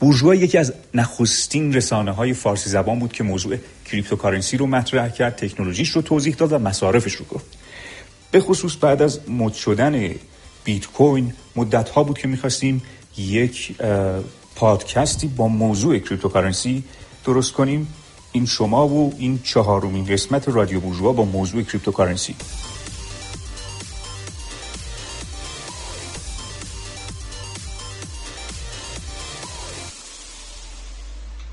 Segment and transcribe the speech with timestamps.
[0.00, 5.36] بورژوا یکی از نخستین رسانه های فارسی زبان بود که موضوع cryptocurrency رو مطرح کرد
[5.36, 7.46] تکنولوژیش رو توضیح داد و مصارفش رو گفت.
[8.30, 10.14] به خصوص بعد از مد شدن
[10.64, 12.82] بیت کوین مدت ها بود که می‌خواستیم
[13.16, 13.74] یک
[14.54, 16.84] پادکستی با موضوع cryptocurrency
[17.24, 17.94] درست کنیم.
[18.32, 22.34] این شما و این چهارمین قسمت رادیو بورژوا با موضوع cryptocurrency.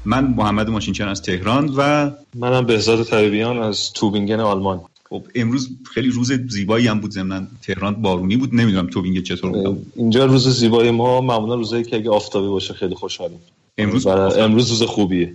[0.05, 4.81] من محمد ماشینچن از تهران و منم بهزاد طبیبیان از توبینگن آلمان.
[5.09, 9.91] خب امروز خیلی روز زیبایی هم بود ضمن تهران بارونی بود نمی‌دونم توبینگ چطور بود.
[9.95, 13.39] اینجا روز زیبایی ما معمولا روزایی که اگه آفتابی باشه خیلی خوشحالیم.
[13.77, 15.33] امروز؟ امروز روز خوبیه.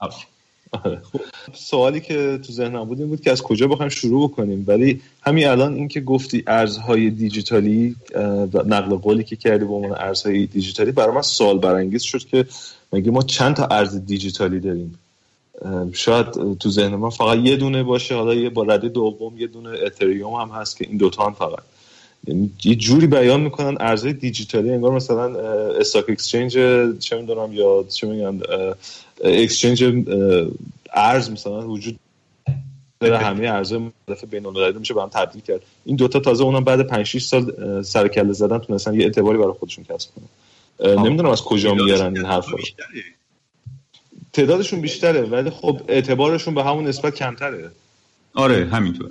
[0.00, 1.02] آره.
[1.12, 1.20] خب
[1.54, 5.46] سوالی که تو ذهنم بود این بود که از کجا بخوایم شروع بکنیم؟ ولی همین
[5.46, 7.96] الان این که گفتی ارزهای دیجیتالی
[8.66, 12.46] نقل قولی که کردی به عنوان ارزهای دیجیتالی برای من سوال برانگیز شد که
[12.96, 14.98] مگه ما چند تا ارز دیجیتالی داریم؟
[15.92, 19.68] شاید تو ذهن ما فقط یه دونه باشه حالا یه با رده دوم یه دونه
[19.86, 21.62] اتریوم هم هست که این دوتا هم فقط.
[22.26, 26.52] یعنی یه جوری بیان می‌کنن ارزهای دیجیتالی انگار مثلا استاک اکسچنج
[26.98, 28.40] چه می‌دونم یا چه میگن
[29.24, 29.84] اکسچنج
[30.92, 31.98] ارز مثلا وجود
[33.00, 35.60] داره همه ارزهای مختلف بین المللی میشه به هم تبدیل کرد.
[35.84, 39.52] این دوتا تازه اونم بعد 5 6 سال سر کله زدن تونستن یه اعتباری برای
[39.52, 40.28] خودشون کسب کنن.
[40.84, 42.56] نمی‌دونم از کجا میارن این حرفا
[44.32, 47.70] تعدادشون بیشتره ولی خب اعتبارشون به همون نسبت کمتره.
[48.34, 49.10] آره همینطور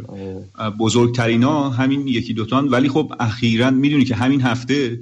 [0.79, 2.67] بزرگترین ها همین یکی دوتان.
[2.67, 4.99] ولی خب اخیرا می‌دونی که همین هفته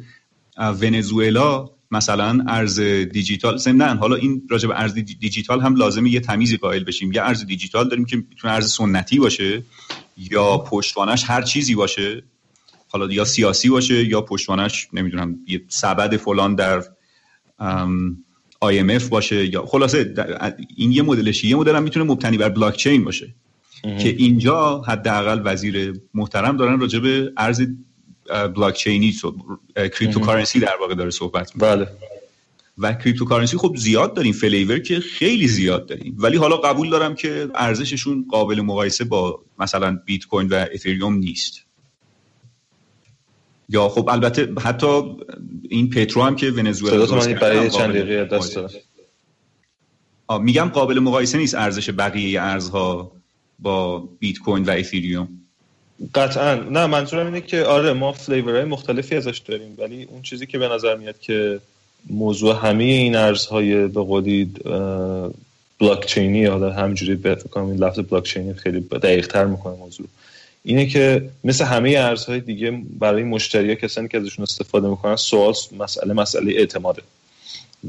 [0.58, 6.58] ونزوئلا مثلا ارز دیجیتال ضمن حالا این راجع به ارز دیجیتال هم لازمه یه تمیزی
[6.58, 7.11] قائل بشیم.
[7.11, 9.64] یه ارز دیجیتال داریم که می‌تونه ارز سنتی باشه
[10.17, 12.23] یا پشتوانش هر چیزی باشه.
[12.94, 16.83] حالا یا سیاسی باشه یا پشتوانش نمی‌دونم یه سبد فلان در
[18.66, 20.13] IMF باشه یا خلاصه
[20.75, 23.36] این یه مدلشه یه مدل هم می‌تونه مبتنی بر بلاک چین باشه
[23.83, 27.61] که اینجا حداقل وزیر محترم دارن راجع به ارز
[28.30, 29.16] blockchain ی
[29.76, 31.76] cryptocurrency در واقع داره صحبت می‌کنه.
[31.76, 31.87] بله.
[32.77, 36.15] و cryptocurrency خب زیاد داریم flavor که خیلی زیاد داریم.
[36.20, 41.65] ولی حالا قبول دارم که ارزششون قابل مقایسه با مثلا بیت کوین و اتریوم نیست.
[43.70, 45.02] یا خب البته حتی
[45.70, 47.06] این پترو هم که ونزوئلا
[47.42, 48.58] برای چند دقیقه دست
[50.42, 53.12] میگم قابل مقایسه نیست ارزش بقیه ارزها
[53.60, 55.28] با بیت کوین و اتریوم
[56.16, 56.56] قطعا.
[56.56, 60.68] نه منظورم اینه که آره ما فلیورهای مختلفی ازش داریم ولی اون چیزی که به
[60.68, 61.60] نظر میاد که
[62.10, 64.52] موضوع همه این ارزهای به قولی
[65.80, 70.08] بلاک چینی یا همینجوری به این لفظ بلاک چینی خیلی دقیق تر می‌کنه موضوع.
[70.64, 76.14] اینه که مثل همه ارزهای دیگه برای مشتری کسانی که ازشون استفاده می‌کنن سوال مسئله
[76.14, 77.02] مسئله اعتماده.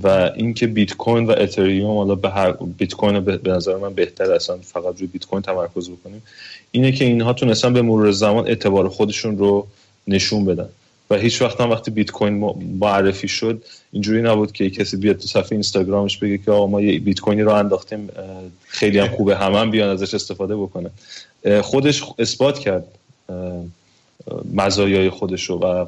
[0.02, 4.32] و اینکه بیت کوین و اتریوم حالا به هر بیت کوین به نظر من بهتر
[4.32, 6.22] اصلا فقط روی بیت کوین تمرکز بکنیم.
[6.70, 9.66] اینه که اینها تونستن به مرور زمان اعتبار خودشون رو
[10.08, 10.68] نشون بدن.
[11.10, 12.34] و هیچ وقت هم وقتی بیت کوین
[12.80, 17.00] معرفی شد اینجوری نبود که کسی بیاد تو صفحه اینستاگرامش بگه که آقا ما یه
[17.00, 18.08] بیت کوینی رو انداختیم
[18.66, 20.90] خیلی هم خوبه همه هم بیان ازش استفاده بکنه
[21.62, 22.84] خودش اثبات کرد
[24.54, 25.86] مزایای خودش رو و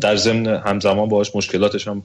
[0.00, 2.02] در ضمن همزمان باهاش مشکلاتش هم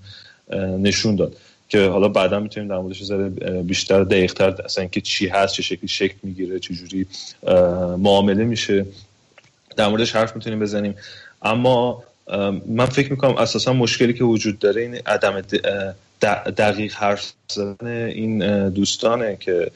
[0.80, 1.36] نشون داد
[1.70, 3.30] که حالا بعدا می‌تونیم در موردش ذره
[3.62, 7.06] بیشتر دقیقتر اصلا که چی هست چه شکلی شکل می‌گیره چه جوری
[7.98, 8.86] معامله میشه.
[9.76, 10.96] در موردش حرف می‌تونیم بزنیم.
[11.42, 12.04] اما
[12.66, 15.42] من فکر می‌کنم اساسا مشکلی که وجود داره این عدم
[16.58, 19.72] دقیق حرف زدن این دوستانه که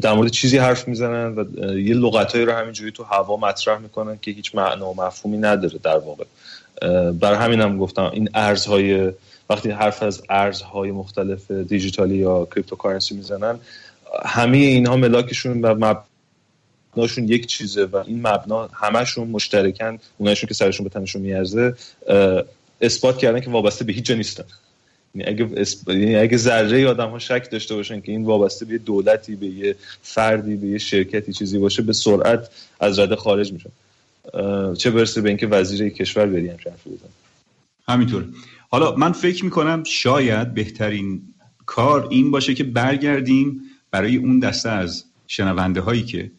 [0.00, 1.44] در مورد چیزی حرف می‌زنن و
[1.78, 5.98] یه لغتهایی رو همینجوری تو هوا مطرح می‌کنن که هیچ معنا و مفهومی نداره در
[5.98, 6.24] واقع.
[7.12, 9.12] برای همین هم گفتم این ارزهای
[9.50, 13.58] وقتی حرف از ارزهای مختلف دیجیتالی یا کریپتوکارنسی می‌زنن
[14.24, 15.94] همه اینها ملاکشون و
[16.94, 21.74] مبناشون یک چیزه و این مبنا همشون مشترکن اونایشون که سرشون به تنشون میارزه
[22.80, 24.44] اثبات کردن که وابسته به هیچ جا نیستن.
[25.14, 25.48] اگه
[25.86, 29.46] یعنی اگه یه ذره آدم ها شک داشته باشن که این وابسته به دولتی به
[29.46, 32.50] یه فردی به یه شرکتی چیزی باشه به سرعت
[32.80, 33.70] از رده خارج میشن.
[34.74, 36.90] چه برسه به اینکه وزیر کشور بره همچین حرفی
[37.88, 38.24] همینطور.
[38.68, 41.22] حالا من فکر می‌کنم شاید بهترین
[41.66, 46.30] کار این باشه که برگردیم برای اون دسته از شنونده هایی که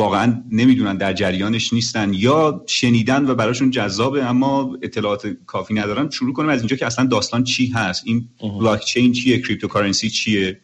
[0.00, 6.10] واقعا نمی‌دونن در جریانش نیستن یا شنیدن و براشون جذابه اما اطلاعات کافی ندارن.
[6.10, 10.60] شروع کنیم از اینجا که اصلا داستان چی هست؟ این بلاک چین چیه؟ cryptocurrency چیه؟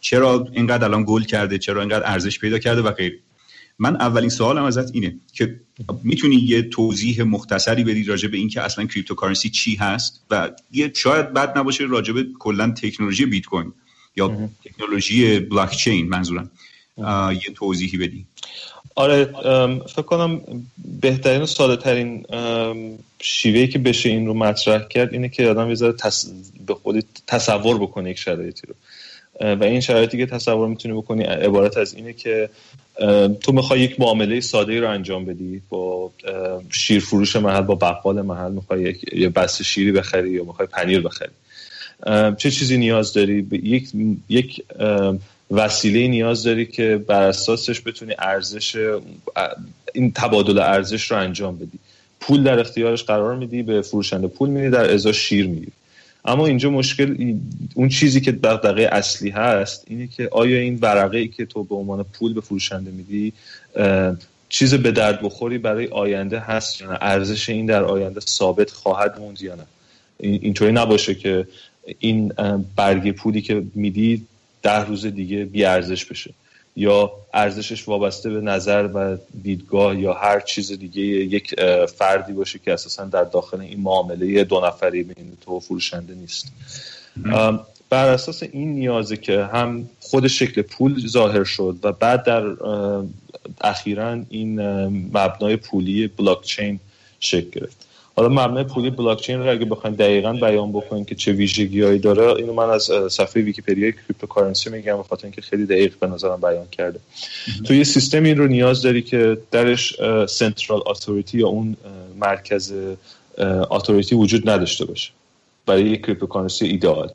[0.00, 3.20] چرا اینقدر الان گل کرده؟ چرا اینقدر ارزش پیدا کرده؟ و غیره
[3.78, 5.60] من اولین سوالم ازت اینه که
[6.02, 11.32] می‌تونی یه توضیح مختصری بدی راجع به اینکه اصلا cryptocurrency چی هست؟ و یه شاید
[11.32, 13.72] بد نباشه راجع به کلا تکنولوژی بیت کوین
[14.16, 16.50] یا تکنولوژی بلاک چین منظورم.
[17.32, 18.24] یه توضیحی بدی
[18.94, 19.24] آره
[19.86, 20.40] فکر کنم
[21.00, 22.26] بهترین و ساده ترین
[23.20, 25.76] شیوه‌ای که بشه این رو مطرح کرد اینه که آدم یه
[26.66, 28.74] به خودی تصور بکنه یک شرایطی رو.
[29.54, 32.50] و این شرایطی که تصور می‌تونی بکنی عبارت از اینه که
[33.40, 36.10] تو می‌خوای یک معامله ساده رو انجام بدی با
[36.70, 41.30] شیر فروش محل با بقال محل می‌خوای یه بسته شیری بخری یا می‌خوای پنیر بخری.
[42.36, 43.88] چه چیزی نیاز داری؟ یک
[44.28, 44.62] یک
[45.50, 48.76] وسیله نیاز داری که بر اساسش بتونی ارزش
[49.94, 51.78] این تبادل ارزش رو انجام بدی.
[52.20, 55.72] پول در اختیارش قرار میدی به فروشنده پول میدی در ازا شیر می‌گیری.
[56.24, 57.34] اما اینجا مشکل
[57.74, 61.74] اون چیزی که دقیقه اصلی هست اینه که آیا این ورقه ای که تو به
[61.74, 63.32] عنوان پول به فروشنده میدی
[64.48, 69.18] چیز به درد بخوری برای آینده هست یا نه؟ ارزش این در آینده ثابت خواهد
[69.18, 69.64] موند یا نه؟
[70.18, 71.46] اینطوری نباشه که
[71.98, 72.32] این
[72.76, 74.26] برگ پولی که میدی
[74.62, 76.30] ده روز دیگه بی ارزش بشه.
[76.76, 82.72] یا ارزشش وابسته به نظر و دیدگاه یا هر چیز دیگه یک فردی باشه که
[82.72, 86.52] اساسا در داخل این معامله دو نفری بین تو فروشنده نیست.
[87.90, 92.42] بر اساس این نیازه که هم خود شکل پول ظاهر شد و بعد در
[93.60, 96.80] اخیرا این مبنای پولی بلاک چین
[97.20, 97.86] شکل گرفت.
[98.20, 102.36] حالا مبنای پولی بلاک چین رو اگه بخوایم دقیقا بیان بکنیم که چه ویژگیهایی داره
[102.36, 106.66] اینو من از صفحه ویکی‌پدیا cryptocurrency میگم به خاطر اینکه خیلی دقیق به نظرم بیان
[106.72, 107.00] کرده.
[107.64, 109.96] تو یه سیستم این رو نیاز داری که درش
[110.28, 111.76] central authority یا اون
[112.18, 112.74] مرکز
[113.70, 115.10] authority وجود نداشته باشه
[115.66, 117.10] برای یک cryptocurrency ایدئال.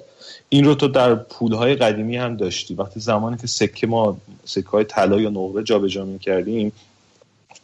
[0.49, 2.73] این رو تو در پولهای قدیمی هم داشتی.
[2.73, 6.71] وقتی زمانی که سکه ما سکه های طلا یا نقره جابجا کردیم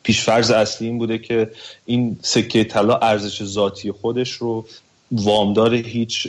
[0.04, 1.52] پیش‌فرض اصلی این بوده که
[1.86, 4.66] این سکه طلا ارزش ذاتی خودش رو
[5.12, 6.28] وامدار هیچ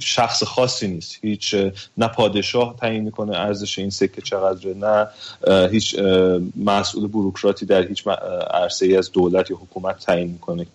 [0.00, 1.18] شخص خاصی نیست.
[1.22, 1.54] هیچ
[1.98, 5.06] نه پادشاه تعیین می‌کنه ارزش این سکه چقدره نه
[5.68, 5.96] هیچ
[6.56, 8.04] مسئول بروکراتی در هیچ
[8.54, 10.66] عرصه از دولت یا حکومت تعیین می‌کنه.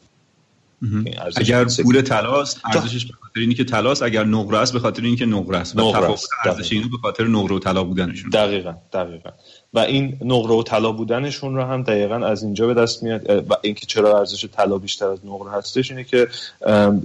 [1.38, 5.26] اگر پول طلاست ارزشش به خاطر اینی که طلاست اگر نقره است به خاطر اینکه
[5.26, 5.78] نقره است.
[5.78, 8.30] و تفاوت ارزش اینو به خاطر نقره و طلا بودنشون.
[8.30, 8.74] دقیقاً.
[8.94, 9.30] دقیقاً.
[9.78, 13.30] و این نقره و طلا بودنشون رو هم دقیقا از اینجا به دست میاد.
[13.30, 16.28] و اینکه چرا ارزش طلا بیشتر از نقره هستش اینه که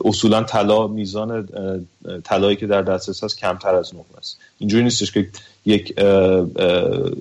[0.04, 1.48] اصولا طلا میزان
[2.24, 4.38] طلایی که در دسترس هست کمتر از نقره است.
[4.58, 5.28] اینجوری نیستش که
[5.66, 5.94] یک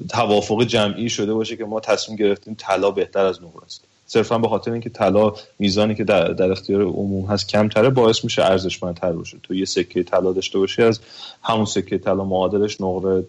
[0.09, 3.81] توافق جمعی شده باشه که ما تصمیم گرفتیم طلا بهتر از نقره است.
[4.07, 8.43] صرفا به خاطر اینکه طلا میزانی که در, در اختیار عموم هست کمتره باعث میشه
[8.43, 9.37] ارزشمندتر باشه.
[9.43, 10.99] تو یه سکه طلا داشته باشی از
[11.43, 13.23] همون سکه طلا معادلش نقره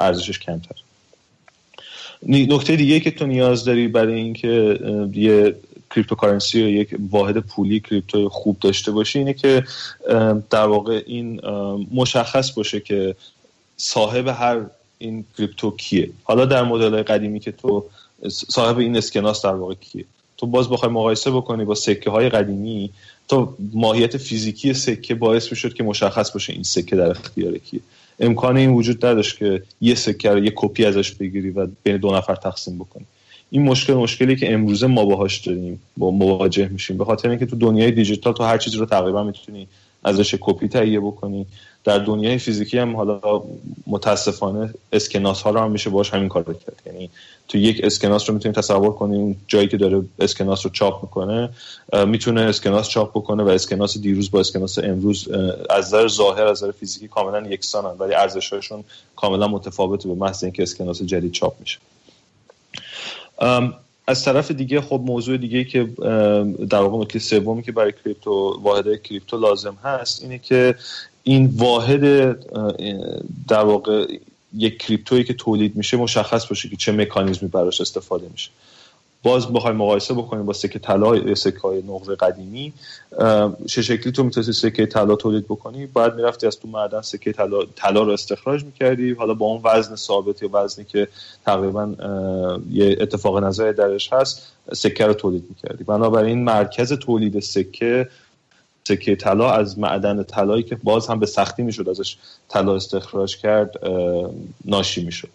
[0.00, 0.74] ارزشش کمتر
[2.28, 4.78] نکته دیگه که تو نیاز داری برای اینکه
[5.14, 5.54] یه
[5.90, 9.64] cryptocurrency یا یک واحد پولی crypto خوب داشته باشی اینه که
[10.50, 11.40] در واقع این
[11.94, 13.14] مشخص باشه که
[13.76, 14.60] صاحب هر
[14.98, 16.10] این crypto کیه.
[16.22, 17.84] حالا در مدل قدیمی که تو
[18.28, 20.04] صاحب این اسکناس در واقع کیه.
[20.36, 22.90] تو باز بخوای مقایسه بکنی با سکه های قدیمی
[23.28, 27.80] تو ماهیت فیزیکی سکه باعث می‌شد که مشخص باشه این سکه در اختیار کیه.
[28.20, 32.10] امکان این وجود نداشت که یه سکه رو یه کپی ازش بگیری و بین دو
[32.16, 33.04] نفر تقسیم بکنی.
[33.50, 36.98] این مشکل مشکلی که امروزه ما باهاش داریم با مواجه میشیم.
[36.98, 39.68] به خاطر اینکه تو دنیای دیجیتال تو هر چیزی رو تقریبا می‌تونی
[40.04, 41.46] ازش کپی تهیه بکنی.
[41.84, 43.42] در دنیای فیزیکی هم حالا
[43.86, 46.82] متاسفانه اسکناس ها رو هم میشه باش همین کار کرد.
[46.86, 47.10] یعنی
[47.48, 51.50] تو یک اسکناس رو می‌تونیم تصور کنیم جایی که داره اسکناس رو چاپ می‌کنه
[52.06, 55.28] می‌تونه اسکناس چاپ بکنه و اسکناس دیروز با اسکناس امروز
[55.70, 58.84] از نظر ظاهر از نظر فیزیکی کاملا یکسانن ولی ارزشهاشون
[59.16, 61.78] کاملا متفاوته به محض اینکه اسکناس جدید چاپ میشه.
[64.06, 65.84] از طرف دیگه خب موضوع دیگه که
[66.70, 70.74] در واقع نکته سومی که برای کریپتو واحد کریپتو لازم هست اینه که
[71.22, 72.02] این واحد
[73.48, 74.16] در واقع
[74.56, 78.50] یک کریپتویی که تولید میشه مشخص باشه که چه مکانیزمی براش استفاده میشه.
[79.22, 82.72] باز بخوای مقایسه بکنیم با سکه طلا یا سکه های نقره قدیمی.
[83.66, 87.64] چه شکلی تو می‌تونستی سکه طلا تولید بکنی؟ بعد می‌رفتی از تو معدن سکه طلا
[87.76, 89.12] طلا رو استخراج می‌کردی.
[89.12, 91.08] حالا با اون وزن ثابت یا وزنی که
[91.46, 91.94] تقریبا
[92.72, 95.84] یه اتفاق نظر درش هست سکه رو تولید می‌کردی.
[95.84, 98.08] بنابراین مرکز تولید سکه
[98.84, 102.16] سکه طلا از معدن طلایی که باز هم به سختی می‌شد ازش
[102.48, 103.74] طلا استخراج کرد
[104.64, 105.28] ناشی می‌شد.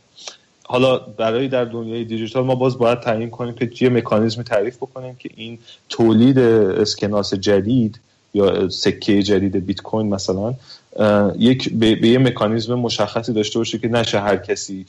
[0.67, 5.15] حالا برای در دنیای دیجیتال ما باز باید تعیین کنیم که یه مکانیزمی تعریف بکنیم
[5.15, 5.59] که این
[5.89, 7.99] تولید اسکناس جدید
[8.33, 10.53] یا سکه جدید بیت کوین مثلا
[11.37, 14.85] یک به, یه مکانیزم مشخصی داشته باشه که نشه هر کسی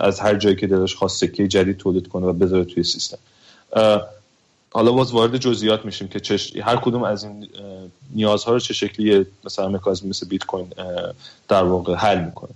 [0.00, 3.18] از هر جایی که دلش خواست سکه جدید تولید کنه و بذاره توی سیستم.
[4.74, 6.56] حالا باز وارد جزئیات میشیم که چش...
[6.56, 7.48] هر کدوم از این
[8.14, 10.66] نیازها رو چه شکلی مثلا مکانیزم مثل بیت کوین
[11.48, 12.50] در واقع حل می‌کنه.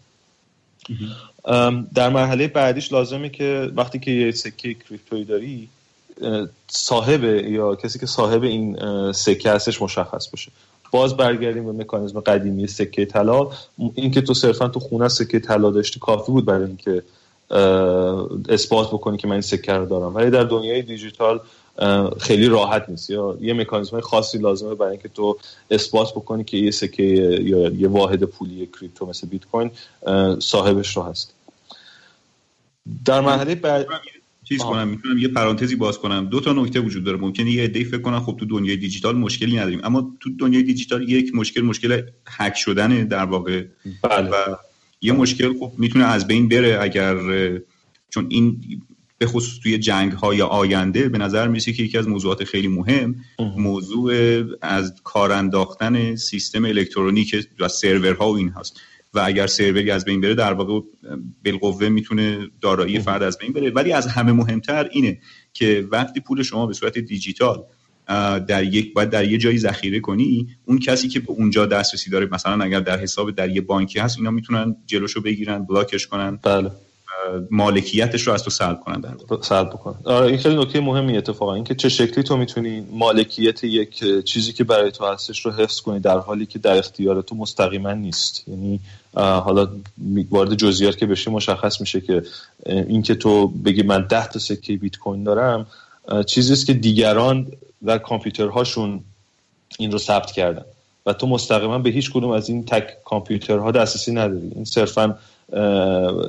[1.94, 5.68] در مرحله بعدیش لازمه که وقتی که یه سکه کریپتویی داری
[6.68, 8.78] صاحب یا کسی که صاحب این
[9.12, 10.52] سکه هستش مشخص باشه
[10.92, 13.48] باز برگردیم به مکانیزم قدیمی سکه طلا.
[13.94, 17.02] اینکه تو صرفا تو خونه سکه طلا داشتی کافی بود برای اینکه
[18.48, 20.14] اثبات بکنی که من این سکه رو دارم.
[20.14, 21.40] ولی در دنیای دیجیتال
[22.20, 23.10] خیلی راحت نیست.
[23.10, 25.38] یا یه مکانیزم خاصی لازمه برای اینکه تو
[25.70, 29.70] اثبات بکنی که یه سکه یا یه واحد پولی کریپتو مثل بیت کوین
[30.38, 31.34] صاحبش رو هست.
[33.04, 33.86] در مرحله بعد
[34.44, 36.26] چیز کنم می‌تونم یه پرانتزی باز کنم.
[36.26, 37.18] دو تا نکته وجود داره.
[37.18, 39.80] ممکنه یه عده‌ای فکر کنن خب تو دنیای دیجیتال مشکلی نداریم.
[39.84, 43.64] اما تو دنیای دیجیتال یک مشکل مشکل هک شدن در واقع.
[44.02, 44.30] بله.
[44.30, 44.56] و
[45.02, 47.16] یه مشکل خب می‌تونه از بین بره اگر
[48.10, 48.60] چون این
[49.18, 53.14] به خصوص توی جنگ های آینده به نظر می‌رسه که یکی از موضوعات خیلی مهم
[53.56, 58.80] موضوع از کار انداختن سیستم الکترونیک و سرورها و این هست
[59.14, 60.80] و اگر سروری از بین بره در واقع
[61.44, 63.70] بالقوه می‌تونه دارایی فرد از بین بره.
[63.70, 65.18] ولی از همه مهمتر اینه
[65.52, 67.62] که وقتی پول شما به صورت دیجیتال
[68.48, 72.28] در یک باید در یه جایی ذخیره کنی اون کسی که به اونجا دسترسی داره
[72.32, 76.38] مثلا اگر در حساب در یه بانکی هست اینا می‌تونن جلوشو بگیرن بلاکش کنن.
[76.42, 76.70] بله.
[77.50, 79.10] مالکیتش رو از تو سلب کنن در
[79.42, 79.94] سلب بکنن.
[80.04, 84.64] آره این خیلی نکته مهمی اتفاقا اینکه چه شکلی تو می‌تونی مالکیت یک چیزی که
[84.64, 88.48] برای تو هستش رو حفظ کنی در حالی که در اختیار تو مستقیما نیست.
[88.48, 88.80] یعنی
[89.14, 89.68] حالا
[90.30, 92.22] وارد جزئیات که بشه مشخص میشه که
[92.66, 95.66] اینکه تو بگی من 10 تا سکه بیت کوین دارم
[96.26, 97.46] چیزی است که دیگران
[97.86, 99.00] در کامپیوترهاشون
[99.78, 100.64] این رو ثبت کردن.
[101.06, 104.50] و تو مستقیما به هیچ کدوم از این تک کامپیوترها دسترسی نداری.
[104.54, 105.18] این صرفا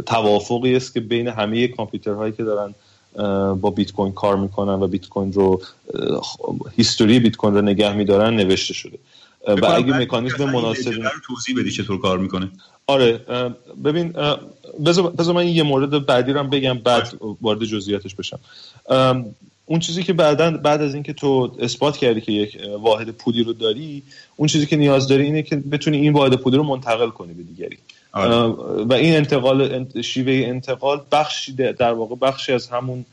[0.05, 2.75] توافقی است که بین همه کامپیوترهایی که دارن
[3.55, 5.61] با بیت کوین کار می‌کنن و بیت کوین رو
[6.77, 8.99] هیستوری بیت کوین رو نگه میدارن نوشته شده.
[9.47, 12.49] و اگه مکانیزم مناسبی رو توضیح بدی چطور کار می‌کنه؟
[12.87, 13.21] آره
[13.83, 14.13] ببین
[14.85, 18.39] بذار من یه مورد بعدی رو بگم بعد وارد جزئیاتش بشم.
[19.69, 23.53] اون چیزی که بعدا بعد از اینکه تو اثبات کردی که یک واحد پولی رو
[23.53, 24.03] داری
[24.35, 27.43] اون چیزی که نیاز داری اینه که بتونی این واحد پولی رو منتقل کنی به
[27.43, 27.77] دیگری
[28.13, 28.35] آره.
[28.83, 33.05] و این انتقال شیوه انتقال بخشی در واقع بخشی از همون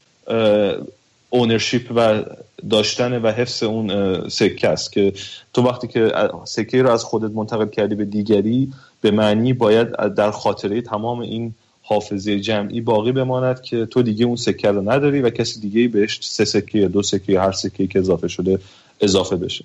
[1.30, 2.22] اونرشیپ و
[2.70, 5.12] داشتن و حفظ اون سکه است که
[5.54, 6.12] تو وقتی که
[6.44, 11.54] سکه رو از خودت منتقل کردی به دیگری به معنی باید در خاطره تمام این
[11.88, 16.19] حافظه جمعی باقی بماند که تو دیگه اون سکه رو نداری و کسی دیگه بهش
[16.23, 18.59] سه سکه یا دو سکه یا هر سکه که اضافه شده
[19.00, 19.64] اضافه بشه.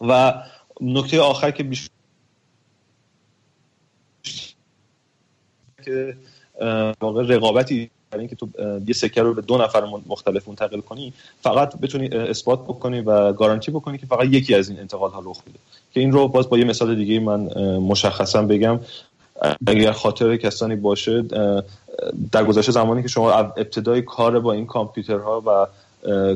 [0.00, 0.34] و
[0.80, 1.88] نکته آخر که بیش
[5.84, 6.16] که
[7.00, 8.48] واقع رقابتی برای اینکه تو
[8.86, 13.70] یه سکه رو به دو نفر مختلف منتقل کنی فقط بتونی اثبات بکنی و گارانتی
[13.70, 15.58] بکنی که فقط یکی از این انتقال ها رخ میده.
[15.92, 17.40] که این رو باز با یه مثال دیگه من
[17.76, 18.80] مشخصا بگم.
[19.66, 21.24] اگر خاطر کسانی باشه
[22.32, 25.66] در گذشته زمانی که شما ابتدای کار با این کامپیوترها و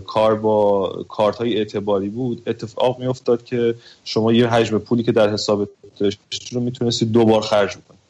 [0.01, 5.13] کار با کارت های اعتباری بود اتفاق می افتاد که شما یه حجم پولی که
[5.13, 5.69] در حساب
[6.53, 8.03] رو می‌تونستید دو بار خرج بکنید.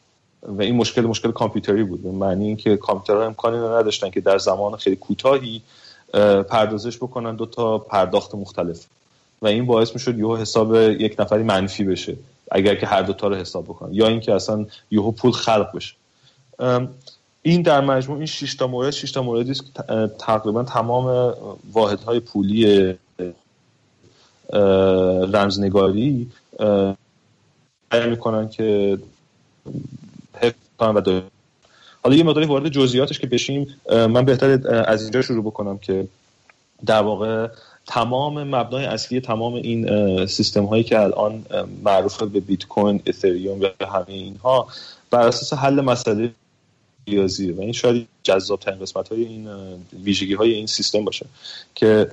[0.43, 2.03] و این مشکل مشکل کامپیوتری بود.
[2.03, 5.61] به معنی اینکه کامپیوترها امکانی رو نداشتن که در زمان خیلی کوتاهی
[6.49, 8.85] پردازش بکنن دو تا پرداخت مختلف.
[9.41, 12.15] و این باعث می‌شد یهو حساب یک نفری منفی بشه.
[12.51, 13.93] اگر که هر دو تا رو حساب بکنن.
[13.93, 15.95] یا اینکه اصلا یهو پول خلق بشه.
[17.41, 19.83] این در مجموع این 6 تا مورد 6 تا موردی است که
[20.19, 21.33] تقریبا تمام
[21.71, 22.93] واحدهای پولی
[25.33, 26.31] رمزنگاری
[28.09, 28.97] می‌کنن که
[30.79, 31.21] و
[32.03, 36.07] حالا یه مقداری وارد جزئیاتش که بشیم من بهتر از اینجا شروع بکنم که
[36.85, 37.47] در واقع
[37.87, 41.45] تمام مبنای اصلی تمام این سیستم هایی که الان
[41.83, 44.67] معروف به بیت کوین اتریوم و همه اینها
[45.11, 46.31] بر اساس حل مسئله
[47.07, 49.49] ریاضی و این شاید جذاب ترین قسمت های این
[50.03, 51.25] ویژگی های این سیستم باشه
[51.75, 52.11] که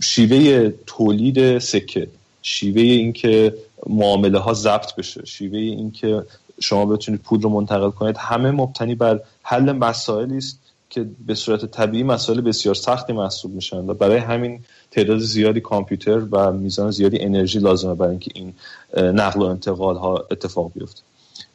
[0.00, 2.08] شیوه تولید سکه
[2.42, 3.54] شیوه اینکه
[3.86, 6.22] معامله ها ضبط بشه شیوه اینکه
[6.60, 10.58] شما بتونید پول رو منتقل کنید همه مبتنی بر حل مسائلی است
[10.90, 16.18] که به صورت طبیعی مسائل بسیار سختی محسوب میشن و برای همین تعداد زیادی کامپیوتر
[16.18, 18.54] و میزان زیادی انرژی لازمه برای اینکه این
[18.96, 21.02] نقل و انتقال ها اتفاق بیفته.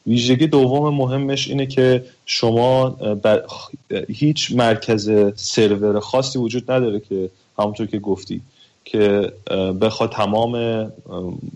[0.08, 2.90] ویژگی دوم مهمش اینه که شما
[3.24, 3.44] بر
[4.10, 8.42] هیچ مرکز سرور خاصی وجود نداره که همونطور که گفتی
[8.86, 9.34] که
[9.82, 10.56] بخواد تمام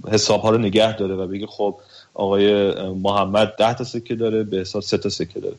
[0.07, 1.75] حساب ها رو نگه داره و بگه خب
[2.13, 5.55] آقای محمد ده تا سکه داره به حساب سه تا سکه داره.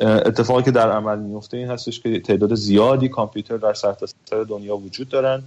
[0.00, 5.08] اتفاقی که در عمل میفته این هستش که تعداد زیادی کامپیوتر در سرتاسر دنیا وجود
[5.08, 5.42] دارن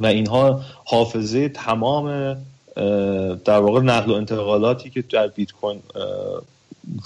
[0.00, 2.36] و اینها حافظه تمام
[3.44, 5.80] در واقع نقل و انتقالاتی که در بیت کوین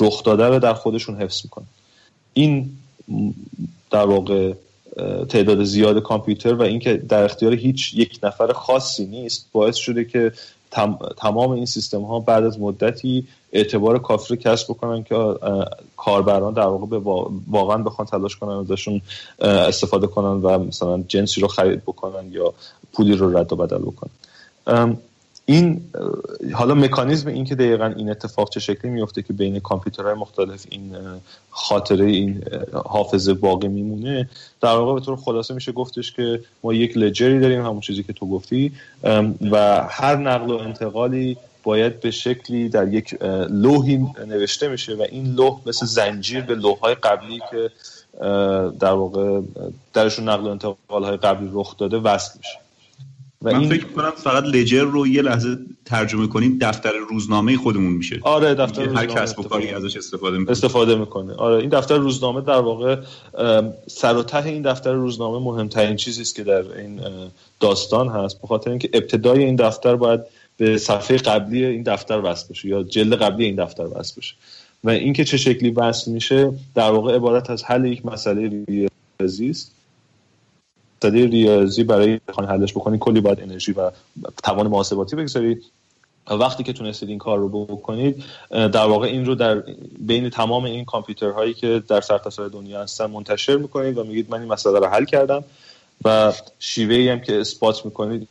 [0.00, 1.66] رخ داده رو در خودشون حفظ می‌کنن.
[2.32, 2.70] این
[3.90, 4.52] در واقع
[5.28, 10.32] تعداد زیاد کامپیوتر و اینکه در اختیار هیچ یک نفر خاصی نیست باعث شده که
[11.16, 15.34] تمام این سیستم ها بعد از مدتی اعتبار کافی رو کسب بکنن که
[15.96, 16.98] کاربران در واقع
[17.50, 19.00] واقعا بخوان تلاش کنن ازشون
[19.38, 22.54] استفاده کنن و مثلا جنسی رو خرید بکنن یا
[22.92, 24.10] پولی رو رد و بدل بکنن.
[25.48, 25.80] این
[26.52, 30.96] حالا مکانیزم این که دقیقا این اتفاق چه شکلی میفته که بین کامپیوترهای مختلف این
[31.50, 32.44] خاطره این
[32.84, 34.28] حافظه باقی میمونه
[34.60, 38.12] در واقع به طور خلاصه میشه گفتش که ما یک لجری داریم همون چیزی که
[38.12, 38.72] تو گفتی
[39.50, 41.36] و هر نقل و انتقالی
[41.66, 43.16] باید به شکلی در یک
[43.50, 47.70] لوحی نوشته میشه و این لوح مثل زنجیر به لوحهای قبلی که
[48.80, 49.40] در واقع
[49.94, 52.58] درشون نقل و انتقال های قبلی رخ داده وصل میشه.
[53.42, 53.70] و من این...
[53.70, 58.20] فکر کنم فقط لجر رو یه لحظه ترجمه کنیم دفتر روزنامه خودمون میشه.
[58.22, 60.52] آره دفتر روزنامه هر کسب و کاری ازش استفاده می‌کنه.
[60.52, 61.34] استفاده می‌کنه.
[61.34, 62.96] آره این دفتر روزنامه در واقع
[63.86, 67.00] سر و ته این دفتر روزنامه مهمترین چیزی است که در این
[67.60, 68.40] داستان هست.
[68.40, 70.20] به خاطر اینکه ابتدای این دفتر باید
[70.56, 74.34] به صفحه قبلی این دفتر وصل بشه یا جلد قبلی این دفتر وصل بشه.
[74.84, 79.72] و اینکه چه شکلی وصل میشه در واقع عبارت از حل یک مسئله ریاضی است.
[81.04, 83.90] مسئله ریاضی برای بخوان حلش بکنید کلی باید انرژی و
[84.44, 85.62] توان محاسباتی بگذارید
[86.30, 89.62] وقتی که تونستید این کار رو بکنید در واقع این رو در
[89.98, 94.52] بین تمام این کامپیوترهایی که در سرتاسر دنیا هستن منتشر می‌کنید و میگید من این
[94.52, 95.44] مسئله رو حل کردم
[96.04, 98.28] و شیوه هم که اثبات می‌کنید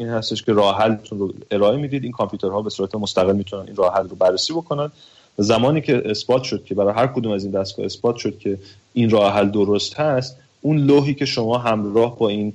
[0.00, 2.02] این هستش که راه حلتون رو ارائه می‌دید.
[2.02, 4.90] این کامپیوترها به صورت مستقل می‌تونن این راه حل رو بررسی بکنن.
[5.38, 8.58] زمانی که اثبات شد که برای هر کدوم از این دستگاه اثبات شد که
[8.92, 12.52] این راه حل درست هست اون لوحی که شما همراه با این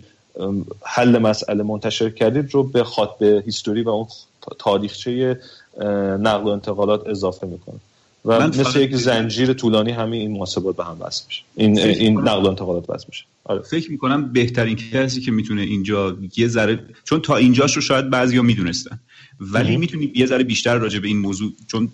[0.84, 4.08] حل مسئله منتشر کردید رو به خاط به هیستوری و اون
[4.60, 5.40] تاریخچه
[6.20, 7.80] نقل و انتقالات اضافه می‌کنه.
[8.25, 11.44] و مثل یک زنجیر طولانی همین این محاسبات به هم وصل میشه.
[11.55, 13.25] این این نقل و انتقالات وصل میشه.
[13.46, 13.62] آره.
[13.62, 18.42] فکر می‌کنم بهترین کسی که می‌تونه اینجا یه ذره چون تا اینجاش رو شاید بعضیا
[18.42, 19.00] می‌دونستن.
[19.40, 21.90] ولی می‌تونی یه ذره بیشتر راجع به این موضوع چون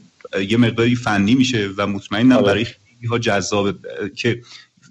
[0.49, 2.45] یه مقداری فنی میشه و مطمئنم آره.
[2.45, 3.75] برای خیلی ها جذاب
[4.15, 4.41] که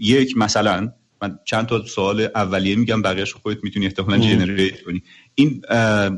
[0.01, 0.93] یک مثلا
[1.23, 5.03] من چند تا سوال اولیه میگم بقیه‌اش خودت می‌تونی احتمالاً جنریت کنی.
[5.35, 5.63] این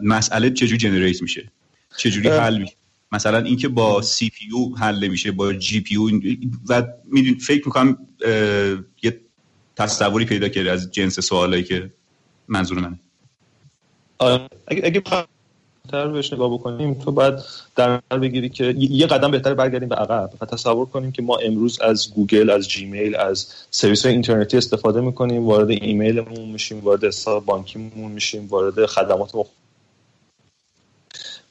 [0.03, 1.53] مسئله چجوری generate میشه؟
[1.97, 2.75] چجوری حل میشه؟
[3.13, 6.21] مثلا اینکه با CPU حل میشه با GPU
[6.69, 6.83] و
[7.41, 7.99] فکر می‌کنم
[9.03, 9.21] یه
[9.77, 11.91] تصوری پیدا کرده از جنس سوالایی که
[12.49, 12.99] منظور منه
[14.67, 15.03] اگه, اگه
[15.91, 17.35] دقیق‌تر بهش نگاه بکنیم تو باید
[17.77, 21.37] در نظر بگیری که یه قدم بهتر برگردیم به عقب و تصور کنیم که ما
[21.37, 27.05] امروز از گوگل از جیمیل از سرویس های اینترنتی استفاده می‌کنیم وارد ایمیلمون میشیم وارد
[27.05, 29.33] حساب بانکیمون میشیم وارد خدمات.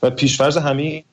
[0.01, 1.03] و پیشفرض همین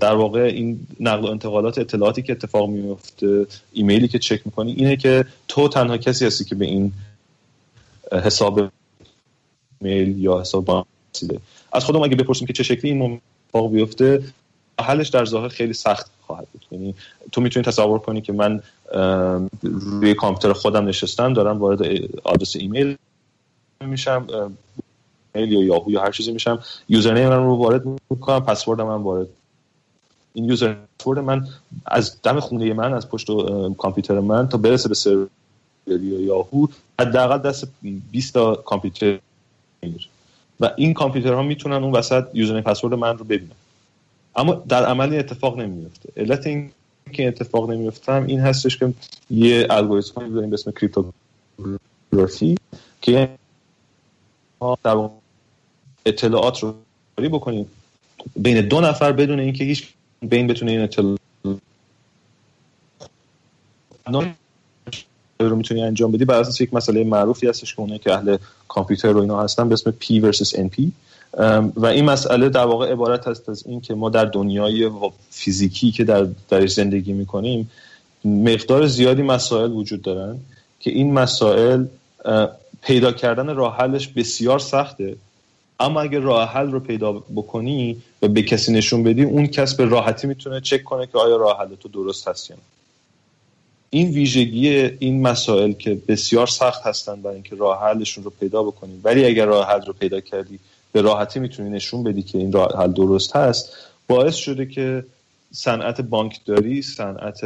[0.00, 4.96] در واقع این نقل و انتقالات اطلاعاتی که اتفاق میفته ایمیلی که چک می‌کنی اینه
[4.96, 6.92] که تو تنها کسی هستی که به این
[8.12, 8.60] حساب
[9.80, 10.86] میل یا حساب بانک
[11.72, 14.22] از خودم اگه بپرسیم که چه شکلی این اتفاق بیفته
[14.80, 16.66] حلش در ظاهر خیلی سخت خواهد بود.
[16.72, 16.94] یعنی
[17.32, 18.62] تو می‌تونی تصور کنی که من
[19.62, 21.80] روی کامپیوتر خودم نشستم دارم وارد
[22.24, 22.96] آدرس ایمیل
[23.84, 24.26] میشم
[25.34, 26.62] ایمیل یا یاهو یا هر چیزی میشم.
[26.88, 29.26] یوزرنیم من رو وارد می‌کنم پسورد من وارد.
[30.32, 31.48] این یوزر پسورد من
[31.86, 33.26] از دم خونه من از پشت
[33.78, 35.28] کامپیوتر من تا برسه به سرور
[35.86, 36.66] یا یاهو
[37.00, 37.68] حداقل دست
[38.10, 39.18] 20 تا کامپیوتر
[39.82, 40.04] می‌گیره.
[40.60, 43.50] و این کامپیوترها می‌تونن اون وسط یوزرنیم پسورد من رو ببینن.
[44.36, 46.70] اما در عمل اتفاق نمیفته علت این
[47.12, 48.92] که اتفاق نمیفته هم این هستش که
[49.30, 52.58] یه الگوریتم داریم به اسم کریپتوگرافی
[53.00, 53.28] که
[54.82, 54.94] در
[56.06, 56.74] اطلاعات رو
[57.16, 57.66] بکنیم.
[58.36, 59.88] بین دو نفر بدون اینکه هیچ
[60.22, 61.20] بین بتونه این اطلاعات
[65.40, 66.24] رو می‌تونی انجام بدی.
[66.24, 68.36] بر اساس یک مسئله معروفی هستش که اونایی که اهل
[68.68, 70.82] کامپیوتر رو اینا هستن به اسم P versus NP
[71.76, 74.90] و این مسئله در واقع عبارت هست از این که ما در دنیای
[75.30, 77.70] فیزیکی که در درش زندگی می‌کنیم
[78.24, 80.38] مقدار زیادی مسائل وجود دارن
[80.80, 81.84] که این مسائل
[82.82, 85.16] پیدا کردن راه حلش بسیار سخته.
[85.80, 89.84] اما اگر راه حل رو پیدا بکنی و به کسی نشون بدی اون کس به
[89.84, 92.62] راحتی می‌تونه چک کنه که آیا راه حل تو درست هست یا نه.
[93.90, 99.00] این ویژگی این مسائل که بسیار سخت هستن برای اینکه راه حلشون رو پیدا بکنیم
[99.04, 100.58] ولی اگر راه حل رو پیدا کردی
[100.92, 103.72] به راحتی می‌تونی نشون بدی که این راه حل درست هست
[104.08, 105.04] باعث شده که
[105.52, 107.40] صنعت بانکداری صنعت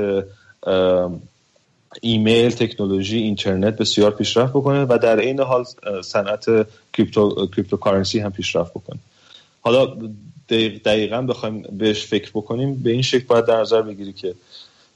[2.02, 5.64] ایمیل تکنولوژی اینترنت بسیار پیشرفت بکنه و در این حال
[6.02, 6.44] صنعت
[6.92, 8.98] crypto cryptocurrency هم پیشرفت بکنه.
[9.60, 9.96] حالا
[10.84, 14.34] دقیقا بخوایم بهش فکر بکنیم به این شکل باید در نظر بگیری که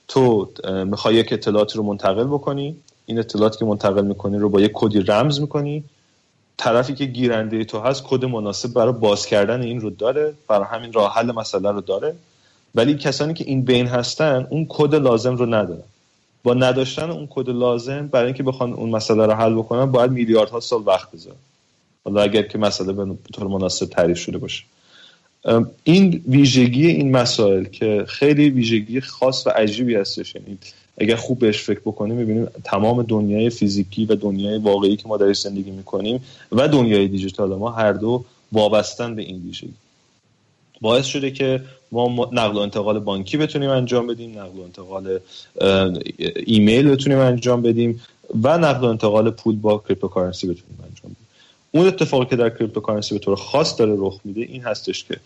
[0.08, 0.50] تو
[0.84, 5.00] می‌خوای یک اطلاعاتی رو منتقل بکنی این اطلاعاتی که منتقل می‌کنی رو با یک کدی
[5.00, 5.84] رمز می‌کنی.
[6.56, 10.92] طرفی که گیرنده تو هست کد مناسب برای باز کردن این رو داره برای همین
[10.92, 12.14] راه حل مسئله رو داره.
[12.74, 15.82] ولی کسانی که این بین هستن اون کد لازم رو ندارن.
[16.48, 20.60] با نداشتن اون کد لازم برای اینکه بخوان اون مسئله رو حل بکنن باید میلیاردها
[20.60, 21.36] سال وقت بذارن.
[22.04, 24.64] حالا اگر که مسئله به طور مناسب تعریف شده باشه.
[25.84, 30.34] این ویژگی این مسائل که خیلی ویژگی خاص و عجیبی هستش.
[30.34, 30.58] یعنی
[30.98, 35.40] اگر خوب بهش فکر بکنیم می‌بینیم تمام دنیای فیزیکی و دنیای واقعی که ما درش
[35.40, 36.20] زندگی می‌کنیم
[36.52, 39.74] و دنیای دیجیتال ما هر دو وابستن به این ویژگی.
[40.80, 41.60] باعث شده که
[41.92, 45.18] ما نقل و انتقال بانکی بتونیم انجام بدیم نقل و انتقال
[46.46, 48.00] ایمیل بتونیم انجام بدیم
[48.42, 51.26] و نقل و انتقال پول با cryptocurrency بتونیم انجام بدیم.
[51.72, 55.16] اون اتفاقی که در cryptocurrency به طور خاص داره رخ میده این هستش که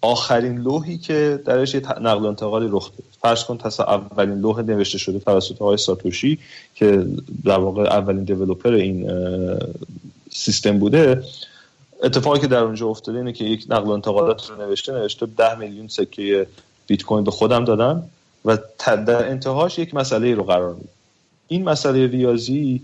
[0.00, 3.02] آخرین لوحی که درش یه نقل و انتقالی رخ داده.
[3.22, 6.38] فرض کن تصا اولین لوح نوشته شده توسط آقای ساتوشی
[6.74, 7.06] که
[7.44, 9.10] در واقع اولین دیولپر این
[10.30, 11.22] سیستم بوده.
[12.02, 15.54] اتفاقی که در اونجا افتاده اینه که یک نقل و انتقالات رو نوشته نوشته ده
[15.54, 16.46] میلیون سکه
[16.86, 18.02] بیت کوین به خودم دادم
[18.44, 20.88] و در انتهاش یک مسئله رو قرار میده
[21.48, 22.82] این مسئله ریاضی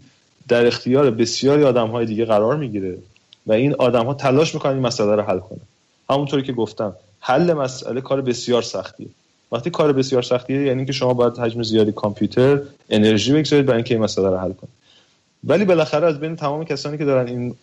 [0.48, 2.98] در اختیار بسیاری آدم های دیگه قرار می‌گیره
[3.46, 5.60] و این آدم ها تلاش می‌کنن این مسئله رو حل کنن.
[6.10, 9.08] همونطوری که گفتم حل مسئله کار بسیار سختیه.
[9.52, 13.94] وقتی کار بسیار سختیه یعنی که شما باید حجم زیادی کامپیوتر انرژی بگذارید برای اینکه
[13.94, 14.74] این مسئله رو حل کنید.
[15.44, 17.54] ولی بالاخره از بین تمام کسانی که دارن این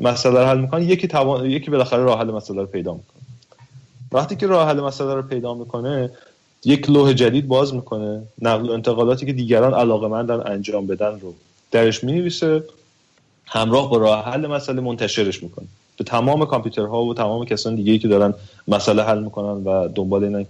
[0.00, 3.22] مسئله رو حل می‌کنن یکی توان یکی بالاخره راه حل مسئله رو پیدا می‌کنه.
[4.12, 6.10] وقتی که راه حل مسئله رو پیدا می‌کنه
[6.64, 8.22] یک لوح جدید باز می‌کنه.
[8.42, 11.34] نقل و انتقالاتی که دیگران علاقه مندن انجام بدن رو
[11.70, 12.64] درش می‌نویسه.
[13.46, 15.66] همراه با راه حل مسئله منتشرش می‌کنه.
[15.96, 18.34] به تمام کامپیوترها و تمام کسان دیگه که دارن
[18.68, 20.46] مسئله حل می‌کنن و دنبال اینن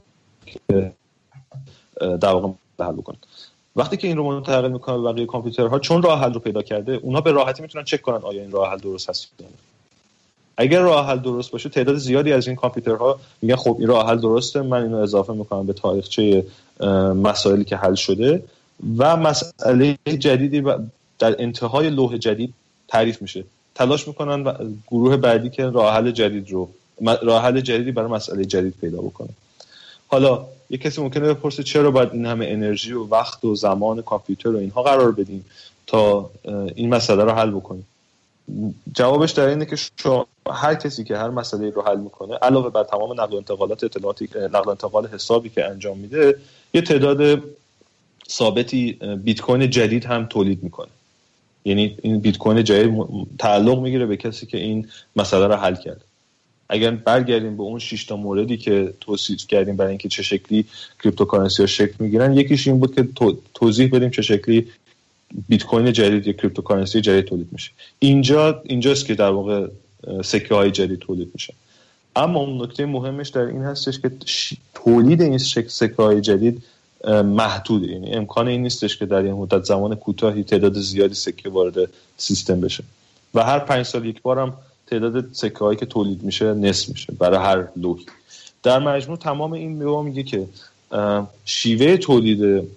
[0.47, 0.93] که
[2.01, 2.49] در واقع
[2.81, 3.17] حل بکنن.
[3.79, 6.93] وقتی که این رو منتقل می‌کنه به بقیه کامپیوترها چون راه حل رو پیدا کرده
[6.93, 9.29] اونها به راحتی می‌تونن چک کنن آیا این راه حل درست هست
[10.57, 14.19] اگر راه حل درست باشه تعداد زیادی از این کامپیوترها میگن خب این راه حل
[14.19, 16.47] درسته من اینو اضافه می‌کنم به تاریخچه
[17.15, 18.43] مسائلی که حل شده
[18.99, 20.63] و مسئله جدیدی
[21.19, 22.55] در انتهای لوح جدید
[22.89, 23.45] تعریف میشه.
[23.75, 24.53] تلاش می‌کنن و
[24.91, 26.69] گروه بعدی که راه حل جدید رو
[27.23, 29.29] راه حل جدیدی برای مسئله جدید پیدا بکنه.
[30.09, 34.49] حالا یه کسی ممکنه بپرسه چرا باید این همه انرژی و وقت و زمان کامپیوتر
[34.49, 35.45] و اینها قرار بدیم
[35.87, 36.31] تا
[36.75, 37.87] این مسئله رو حل بکنیم.
[38.95, 42.85] جوابش در اینه که شما هر کسی که هر مسئله رو حل می‌کنه علاوه بر
[42.85, 46.39] تمام نقل و انتقالات اطلاعاتی نقل انتقال حسابی که انجام میده
[46.75, 47.43] یه تعداد
[48.31, 48.93] ثابتی
[49.25, 50.89] بیت کوین جدید هم تولید می‌کنه.
[51.65, 53.07] یعنی این بیت کوین جدید
[53.39, 56.05] تعلق می‌گیره به کسی که این مسئله رو حل کرد
[56.69, 60.65] اگر برگردیم به اون 6 تا موردی که توصیف کردیم برای اینکه چه شکلی
[61.03, 63.09] cryptocurrency ها شکل می‌گیرن یکیش این بود که
[63.55, 64.67] توضیح بدیم چه شکلی
[65.49, 67.71] بیت کوین جدید یا cryptocurrency جدید تولید میشه.
[67.99, 69.67] اینجا اینجاست که در واقع
[70.25, 71.55] سکه های جدید تولید میشه.
[72.17, 74.11] اما اون نکته مهمش در این هستش که
[74.75, 76.63] تولید این سکه های جدید
[77.25, 77.87] محدوده.
[77.87, 82.61] یعنی امکان این نیستش که در این مدت زمان کوتاهی تعداد زیادی سکه وارد سیستم
[82.61, 82.85] بشه.
[83.35, 84.55] و هر پنج سال یک بار هم
[84.91, 88.07] تعداد سکه هایی که تولید میشه نصف میشه برای هر لوحی
[88.63, 90.47] در مجموع تمام این میوه میگه که
[91.45, 92.69] شیوه تولید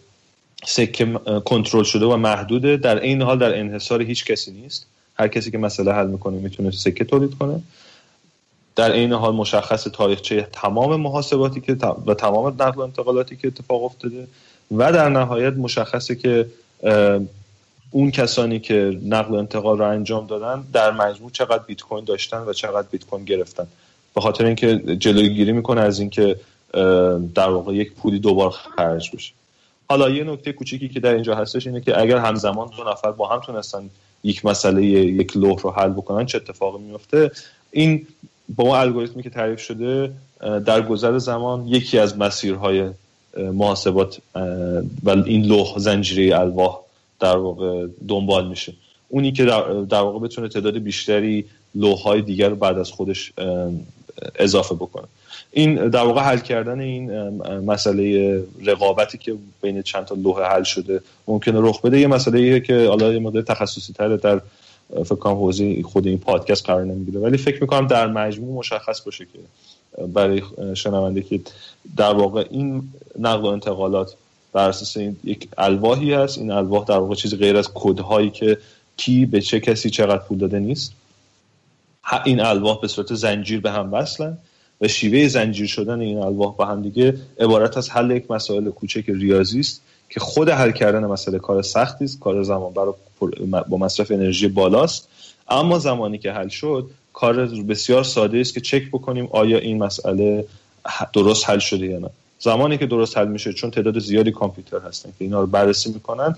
[0.65, 1.05] سکه
[1.45, 2.77] کنترل شده و محدوده.
[2.77, 4.85] در این حال در انحصار هیچ کسی نیست.
[5.15, 7.61] هر کسی که مسئله حل می‌کنه می‌تونه سکه تولید کنه.
[8.75, 13.83] در این حال مشخص تاریخچه تمام محاسباتی که و تمام نقل و انتقالاتی که اتفاق
[13.83, 14.27] افتاده
[14.71, 16.47] و در نهایت مشخصه که
[17.91, 22.37] اون کسانی که نقل و انتقال رو انجام دادن در مجموع چقدر بیت کوین داشتن
[22.37, 23.67] و چقدر بیت کوین گرفتن.
[24.15, 26.35] به خاطر اینکه جلوگیری می‌کنه از اینکه
[27.35, 29.33] در واقع یک پولی دوبار خرج بشه.
[29.89, 33.27] حالا یه نکته کوچیکی که در اینجا هستش اینه که اگر همزمان دو نفر با
[33.27, 33.89] هم تونستن
[34.23, 37.31] یک مسئله یک لوح رو حل بکنن چه اتفاقی میفته
[37.71, 38.07] این
[38.55, 40.11] با اون الگوریتمی که تعریف شده
[40.65, 42.89] در گذر زمان یکی از مسیرهای
[43.37, 44.19] محاسبات
[45.03, 46.80] و این لوح زنجیره الواح
[47.21, 48.73] در واقع دنبال میشه.
[49.09, 49.45] اونی که
[49.89, 53.33] در واقع بتونه تعداد بیشتری لوحهای دیگر رو بعد از خودش
[54.35, 55.07] اضافه بکنه.
[55.51, 57.29] این در واقع حل کردن این
[57.65, 61.99] مسئله رقابتی که بین چند تا لوح حل شده ممکنه رخ بده.
[61.99, 64.41] یه مسئله که حالا یه مقدار تخصصی تره در
[65.05, 67.19] فکر حوزه خود این پادکست قرار نمی‌گیره.
[67.19, 69.39] ولی فکر می‌کنم در مجموع مشخص باشه که
[70.07, 70.41] برای
[70.75, 71.39] شنونده که
[71.97, 72.83] در واقع این
[73.19, 74.15] نقل و انتقالات
[74.53, 78.57] بر اساس این یک الواحی هست این الواح در واقع چیزی غیر از کدهایی که
[78.97, 80.93] کی به چه کسی چقدر پول داده نیست.
[82.25, 84.37] این الواح به صورت زنجیر به هم وصلن
[84.81, 89.03] و شیوه زنجیر شدن این الواح با هم دیگه عبارت از حل یک مسائل کوچک
[89.07, 92.19] ریاضی است که خود حل کردن مسئله کار سختی است.
[92.19, 92.93] کار زمان برای
[93.69, 95.07] با مصرف انرژی بالاست.
[95.49, 100.45] اما زمانی که حل شد کار بسیار ساده است که چک بکنیم آیا این مسئله
[101.13, 102.09] درست حل شده یا نه.
[102.41, 106.35] زمانی که درست حل میشه چون تعداد زیادی کامپیوتر هستن که اینا رو بررسی می‌کنن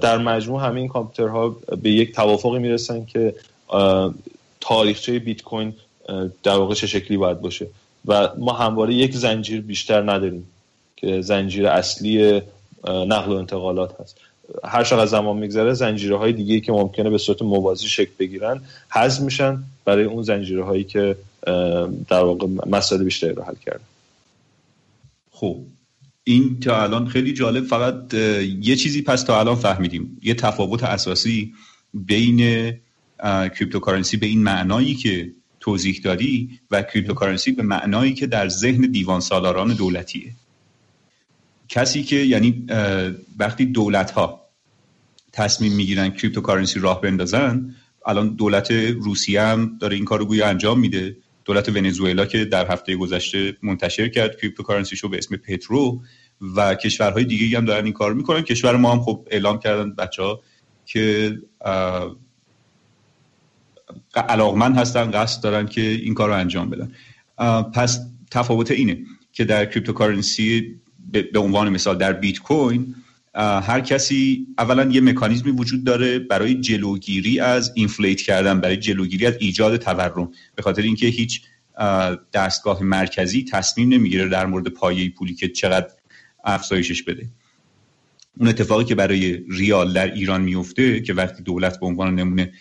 [0.00, 3.34] در مجموع همین کامپیوترها به یک توافقی می‌رسن که
[4.60, 5.74] تاریخچه بیت کوین
[6.42, 7.66] در واقع چه شکلی باید باشه.
[8.06, 10.48] و ما همواره یک زنجیر بیشتر نداریم
[10.96, 12.42] که زنجیر اصلی
[12.84, 14.16] نقل و انتقالات هست.
[14.64, 19.20] هر چقدر زمان میگذره زنجیره های دیگه که ممکنه به صورت موازی شکل بگیرن حذف
[19.20, 21.16] میشن برای اون زنجیره هایی که
[22.08, 23.84] در واقع مسائل بیشتری رو حل کردن.
[25.42, 25.66] خب
[26.24, 28.14] این تا الان خیلی جالب فقط
[28.60, 30.18] یه چیزی پس تا الان فهمیدیم.
[30.22, 31.54] یه تفاوت اساسی
[31.94, 32.72] بین
[33.24, 39.20] cryptocurrency به این معنایی که توضیح دادی و cryptocurrency به معنایی که در ذهن دیوان
[39.20, 40.32] سالاران دولتیه.
[41.68, 42.66] کسی که یعنی
[43.38, 44.40] وقتی دولت ها
[45.32, 47.74] تصمیم می‌گیرن cryptocurrency راه بندازن
[48.06, 51.16] الان دولت روسیه هم داره این کارو گویا انجام میده.
[51.44, 56.00] دولت ونزوئلا که در هفته گذشته منتشر کرد cryptocurrency شو به اسم پترو
[56.56, 58.42] و کشورهای دیگه هم دارن این کار می‌کنن.
[58.42, 60.40] کشور ما هم خب اعلام کردن بچه ها
[60.86, 61.38] که
[64.14, 66.92] علاقمند هستن قصد دارن که این کار رو انجام بدن.
[67.62, 68.00] پس
[68.30, 68.98] تفاوت اینه
[69.32, 70.80] که در cryptocurrency
[71.32, 72.94] به عنوان مثال در بیت کوین
[73.34, 79.34] هر کسی اولا یه مکانیزمی وجود داره برای جلوگیری از inflate کردن برای جلوگیری از
[79.40, 80.30] ایجاد تورم.
[80.54, 81.42] به خاطر اینکه هیچ
[82.32, 85.88] دستگاه مرکزی تصمیم نمی‌گیره در مورد پایه پولی که چقدر
[86.44, 87.28] افزایشش بده.
[88.38, 92.52] اون اتفاقی که برای ریال در ایران میفته که وقتی دولت به عنوان نمونه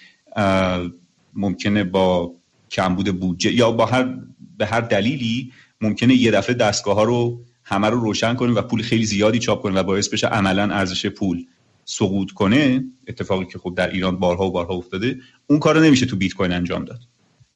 [1.34, 2.36] ممکنه با
[2.71, 4.15] کمبود بودجه یا با هر
[4.57, 8.81] به هر دلیلی ممکنه یه دفعه دستگاه ها رو همه رو روشن کنه و پول
[8.81, 11.45] خیلی زیادی چاپ کنه و باعث بشه عملا ارزش پول
[11.86, 12.84] سقوط کنه.
[13.07, 16.51] اتفاقی که خب در ایران بارها و بارها افتاده اون کار نمیشه تو بیت کوین
[16.51, 16.99] انجام داد.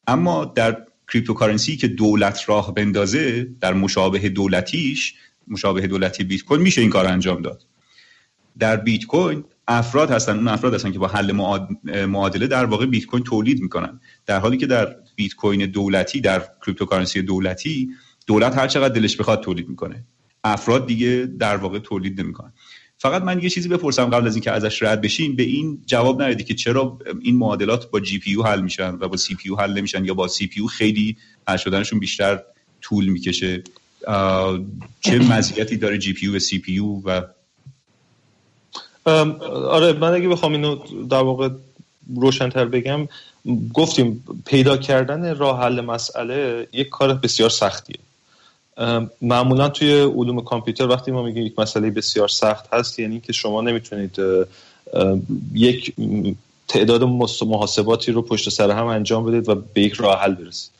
[0.06, 0.76] اما در
[1.12, 5.14] cryptocurrency که دولت راه بندازه در مشابه دولتیش
[5.48, 7.62] مشابه دولتی بیت کوین میشه این کار انجام داد.
[8.58, 11.32] در بیت کوین افراد هستن اون افراد هستن که با حل
[12.06, 14.00] معادله در واقع بیت کوین تولید می‌کنن.
[14.26, 17.90] در حالی که در بیت کوین دولتی در cryptocurrency دولتی
[18.26, 20.04] دولت هر چقدر دلش بخواد تولید می‌کنه.
[20.44, 22.52] افراد دیگه در واقع تولید نمی‌کنن.
[22.98, 25.36] فقط من یه چیزی بپرسم قبل از اینکه ازش رد بشیم.
[25.36, 29.50] به این جواب ندادی که چرا این معادلات با GPU حل میشن و با CPU
[29.58, 31.16] حل نمیشن یا با CPU خیلی
[31.48, 32.42] حل شدنشون بیشتر
[32.80, 33.62] طول می‌کشه؟
[35.00, 37.22] چه مزیتی داره جی پی و سی پی و
[39.06, 41.48] آره من اگه بخوام اینو در واقع
[42.16, 43.08] روشنتر بگم
[43.74, 47.96] گفتیم پیدا کردن راه حل مسئله یک کار بسیار سختیه.
[49.22, 53.60] معمولا توی علوم کامپیوتر وقتی ما میگیم یک مسئله بسیار سخت هست یعنی که شما
[53.60, 54.20] نمی‌تونید
[55.54, 55.94] یک
[56.68, 57.04] تعداد
[57.46, 60.70] محاسباتی رو پشت سر هم انجام بدید و به یک راه حل برسید.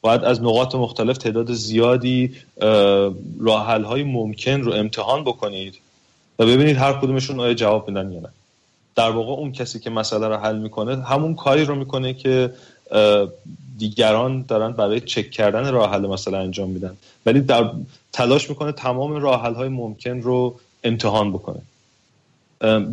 [0.00, 2.34] باید از نقاط مختلف تعداد زیادی
[3.40, 5.74] راه حل های ممکن رو امتحان بکنید
[6.38, 8.28] و ببینید هر کدومشون آیا جواب میدن یا نه.
[8.96, 12.52] در واقع اون کسی که مسئله رو حل می‌کنه همون کاری رو می‌کنه که
[13.78, 16.96] دیگران دارن برای چک کردن راه حل مسئله انجام میدن.
[17.26, 17.70] ولی در
[18.12, 21.60] تلاش می‌کنه تمام راه های ممکن رو امتحان بکنه.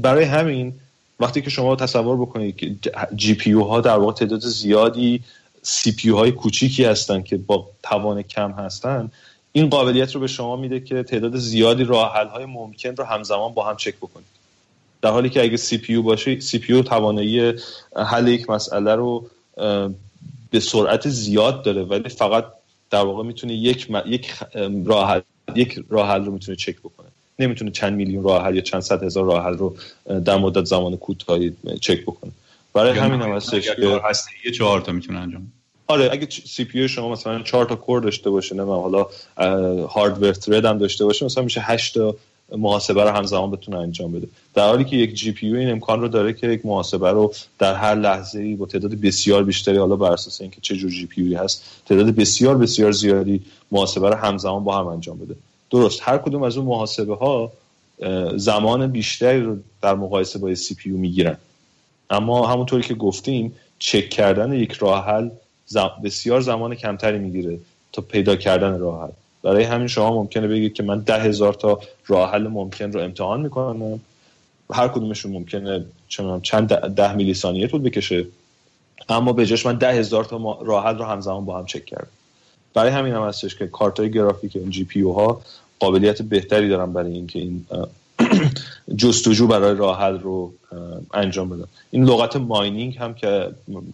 [0.01, 0.73] برای همین
[1.19, 2.75] وقتی که شما تصور بکنید که
[3.15, 5.23] GPU ها در واقع تعداد زیادی
[5.61, 9.11] CPU های کوچیکی هستن که با توان کم هستن
[9.51, 13.53] این قابلیت رو به شما میده که تعداد زیادی راه حل های ممکن رو همزمان
[13.53, 14.27] با هم چک بکنید.
[15.01, 17.53] در حالی که اگه CPU باشه CPU توانایی
[17.95, 19.29] حل یک مسئله رو
[20.51, 22.45] به سرعت زیاد داره ولی فقط
[22.91, 24.33] در واقع می‌تونه یک یک
[24.85, 25.21] راه
[25.55, 27.07] یک راه حل رو می‌تونه چک بکنه.
[27.39, 29.75] نمی‌تونه چند میلیون راه حل یا چند صد هزار راه حل رو
[30.25, 32.31] در مدت زمان کوتاهی چک بکنه.
[32.73, 34.01] برای همین هم هستش که
[34.45, 35.51] یه چهار تا می‌تونه انجام
[35.87, 39.07] آره اگه CPU شما مثلا 4 تا core داشته باشه نه حالا
[39.87, 42.15] hardware thread هم داشته باشه مثلا میشه 8 تا
[42.57, 44.27] محاسبه رو همزمان بتونه انجام بده.
[44.53, 47.95] در حالی که یک GPU این امکان رو داره که یک محاسبه رو در هر
[47.95, 52.15] لحظه ای با تعداد بسیار بیشتری حالا بر اساس اینکه چه جور GPU هست تعداد
[52.15, 55.35] بسیار بسیار زیادی محاسبه رو همزمان با هم انجام بده.
[55.71, 57.51] درست هر کدوم از اون محاسبه ها
[58.35, 61.37] زمان بیشتری رو در مقایسه با سی پی می‌گیرن.
[62.09, 65.29] اما همونطوری که گفتیم چک کردن یک راه حل
[66.03, 67.59] بسیار زمان کمتری می‌گیره
[67.91, 69.11] تا پیدا کردن راه حل.
[69.43, 73.41] برای همین شما ممکنه بگید که من ده هزار تا راه حل ممکن رو امتحان
[73.41, 73.99] می‌کنم.
[74.71, 75.85] هر کدومشون ممکنه
[76.41, 78.25] چند ده میلی ثانیه طول بکشه.
[79.09, 82.07] اما به جاش من ده هزار تا راه حل رو همزمان با هم چک کردم.
[82.73, 85.41] برای همین هم هستش که کارت های گرافیک این جی پی ها
[85.79, 87.65] قابلیت بهتری دارن برای اینکه این
[88.95, 90.53] جستجو برای راه حل رو
[91.13, 91.65] انجام بدن.
[91.91, 93.51] این لغت ماینینگ هم که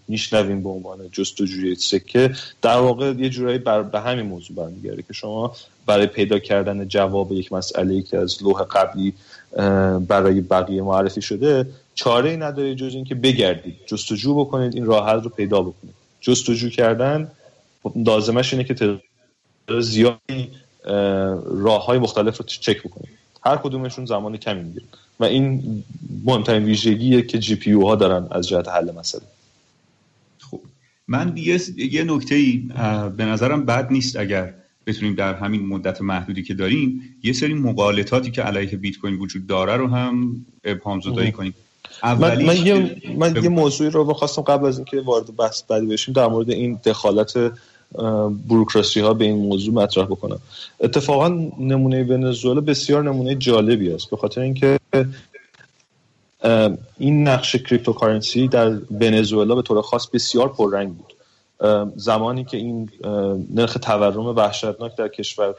[0.08, 5.14] میشنویم به عنوان جستجوی سکه در واقع یه جورایی بر به همین موضوع برمیگرده که
[5.14, 9.14] شما برای پیدا کردن جواب یک مسئله که از لوح قبلی
[10.08, 15.22] برای بقیه معرفی شده چاره ای نداره جز اینکه بگردید جستجو بکنید این راه حل
[15.22, 15.96] رو پیدا بکنید.
[16.22, 17.32] جستجو کردن
[17.96, 19.02] لازمش اینه که تعداد
[19.82, 20.50] زیادی
[21.46, 23.19] راه های مختلف رو چک بکنید.
[23.50, 24.86] هر کدومشون زمان کمی می‌گیره.
[25.20, 25.84] و این
[26.26, 29.24] مهمترین ویژگیه که جی پی ها دارن از جهت حل مسئله.
[30.40, 30.60] خب.
[31.08, 32.70] من یه, یه نکته ای
[33.18, 34.54] به نظرم بد نیست اگر
[34.88, 39.48] بتونیم در همین مدت محدودی که داریم یه سری مقالطاتی که علیه بیت کوین وجود
[39.48, 41.54] داره رو هم ابهام زدایی کنیم.
[42.04, 46.14] من, من, یه, من یه موضوعی رو بخواستم قبل از اینکه وارد بحث بعدی بشیم
[46.14, 47.52] در مورد این دخالت
[48.48, 50.40] بروکراسی ها به این موضوع مطرح بکنم.
[50.80, 51.28] اتفاقا
[51.60, 54.10] نمونه ونزوئلا بسیار نمونه جالبی است.
[54.10, 54.80] به خاطر اینکه
[56.98, 61.14] این نقش cryptocurrency در ونزوئلا به طور خاص بسیار پررنگ بود.
[61.96, 62.90] زمانی که این
[63.56, 65.56] نرخ تورم وحشتناک در کشور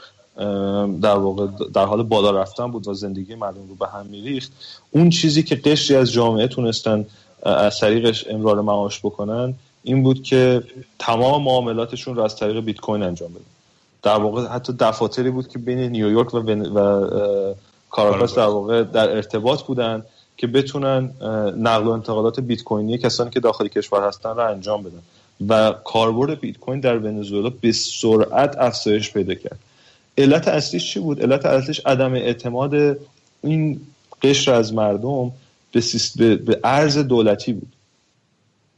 [1.03, 4.53] در واقع در حال بالا رفتن بود و زندگی مردم رو به هم میریخت.
[4.91, 7.07] اون چیزی که قشری از جامعه تونستن
[7.43, 10.63] از طریقش امرار معاش بکنن این بود که
[10.99, 13.45] تمام معاملاتشون رو از طریق بیت کوین انجام بدن.
[14.03, 17.55] در واقع حتی دفاتری بود که بین نیویورک و, و
[17.91, 20.03] کاراکاس در واقع در ارتباط بودن
[20.37, 21.11] که بتونن
[21.57, 25.03] نقل و انتقالات بیت کوینی کسانی که داخل کشور هستن رو انجام بدن.
[25.49, 29.59] و کاربرد بیت کوین در ونزوئلا به سرعت افزایش پیدا کرد.
[30.19, 32.99] علت اصلیش چی بود؟ علت اصلیش عدم اعتماد
[33.43, 33.81] این
[34.23, 35.33] قشر از مردم
[35.73, 37.73] به, به ارز دولتی بود.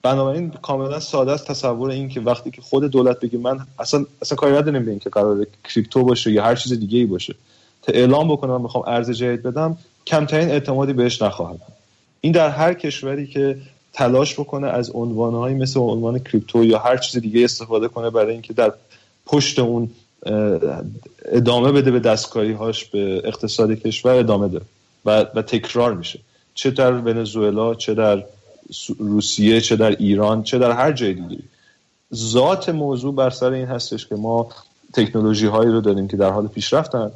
[0.03, 4.37] بنابراین کاملا ساده است تصور این که وقتی که خود دولت بگه من اصلا اصلا
[4.37, 7.35] کاری نداریم به این که قرار کریپتو باشه یا هر چیز دیگه ای باشه.
[7.83, 11.61] تا اعلام بکنم می‌خوام ارز جدید بدم کمترین اعتمادی بهش نخواهد
[12.21, 13.59] این در هر کشوری که
[13.93, 18.53] تلاش بکنه از عنوانهایی مثل عنوان کریپتو یا هر چیز دیگه استفاده کنه برای اینکه
[18.53, 18.73] در
[19.27, 19.91] پشت اون
[21.25, 24.61] ادامه بده به دستکاری هاش به اقتصاد کشور ادامه ده
[25.05, 26.19] و, و تکرار میشه.
[26.55, 28.25] چه در ونزوئلا چه در
[28.99, 31.43] روسیه چه در ایران چه در هر جای دیگه.
[32.15, 34.49] ذات موضوع بر سر این هستش که ما
[34.93, 37.11] تکنولوژی هایی رو داریم که در حال پیشرفتن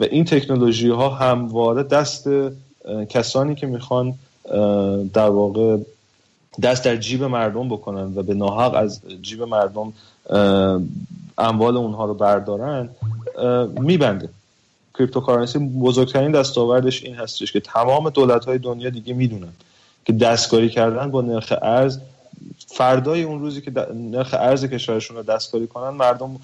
[0.00, 2.28] و این تکنولوژی ها همواره دست
[3.08, 4.14] کسانی که می‌خوان
[5.12, 5.76] در واقع
[6.62, 9.92] دست در جیب مردم بکنن و به ناحق از جیب مردم
[11.38, 12.88] اموال اونها رو بردارن
[13.80, 14.28] میبنده.
[14.98, 19.52] cryptocurrency بزرگترین دستاوردش این هستش که تمام دولت های دنیا دیگه می‌دونن.
[20.04, 21.98] که دستکاری کردن با نرخ ارز
[22.66, 26.40] فردای اون روزی که نرخ ارز کشورشون رو دستکاری کنن مردم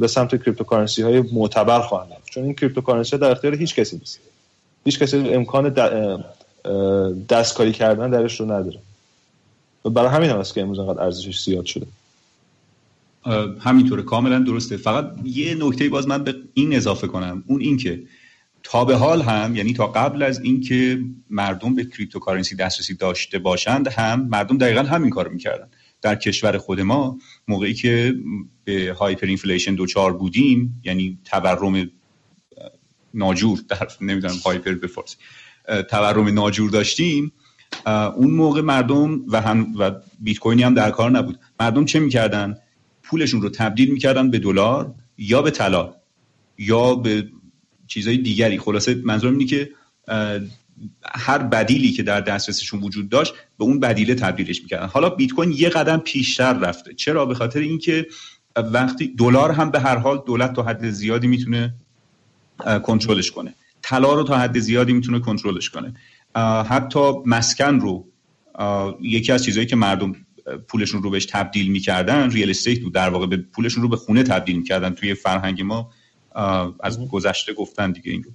[0.00, 2.30] به سمت cryptocurrency های معتبر خواهند رفت.
[2.30, 4.20] چون این cryptocurrency در اختیار هیچ کسی نیست.
[4.84, 5.68] هیچ کسی امکان
[7.28, 8.78] دستکاری کردن درش رو نداره.
[9.84, 11.86] و برای همین هم است که امروز انقدر ارزشش زیاد شده.
[13.60, 14.02] همینطوره.
[14.02, 14.76] کاملا درسته.
[14.76, 17.44] فقط یه نکته باز من به این اضافه کنم.
[17.46, 18.02] اون این که
[18.62, 23.88] تا به حال هم یعنی تا قبل از اینکه مردم به cryptocurrency دسترسی داشته باشند
[23.88, 25.68] هم مردم دقیقا همین کار می‌کردن.
[26.02, 28.14] در کشور خود ما موقعی که
[28.64, 31.90] به hyperinflation دوچار بودیم یعنی تورم
[33.14, 35.16] ناجور در نمی‌دونم hyper به فارسی
[35.90, 37.32] تورم ناجور داشتیم
[38.16, 41.38] اون موقع مردم و هم و بیت کوینی هم در کار نبود.
[41.60, 42.56] مردم چه می‌کردن؟
[43.02, 45.94] پولشون رو تبدیل می‌کردن به دلار یا به طلا
[46.58, 47.28] یا به
[47.86, 48.58] چیزهای دیگری.
[48.58, 49.70] خلاصه منظورم اینه که
[51.04, 54.86] هر بدیلی که در دسترسشون وجود داشت به اون بدیله تبدیلش می‌کردن.
[54.86, 56.94] حالا بیت کوین یه قدم پیشتر رفته.
[56.94, 58.06] چرا؟ به خاطر اینکه
[58.56, 61.74] وقتی دلار هم به هر حال دولت تا حد زیادی می‌تونه
[62.82, 63.54] کنترلش کنه.
[63.82, 65.94] طلا رو تا حد زیادی می‌تونه کنترلش کنه.
[66.64, 68.08] حتی مسکن رو
[69.00, 70.16] یکی از چیزهایی که مردم
[70.68, 72.94] پولشون رو بهش تبدیل می‌کردن ریال استیت بود.
[72.94, 75.90] در واقع به پولشون رو به خونه تبدیل می‌کردن توی فرهنگ ما.
[76.80, 78.30] از گذشته گفتن دیگه این رو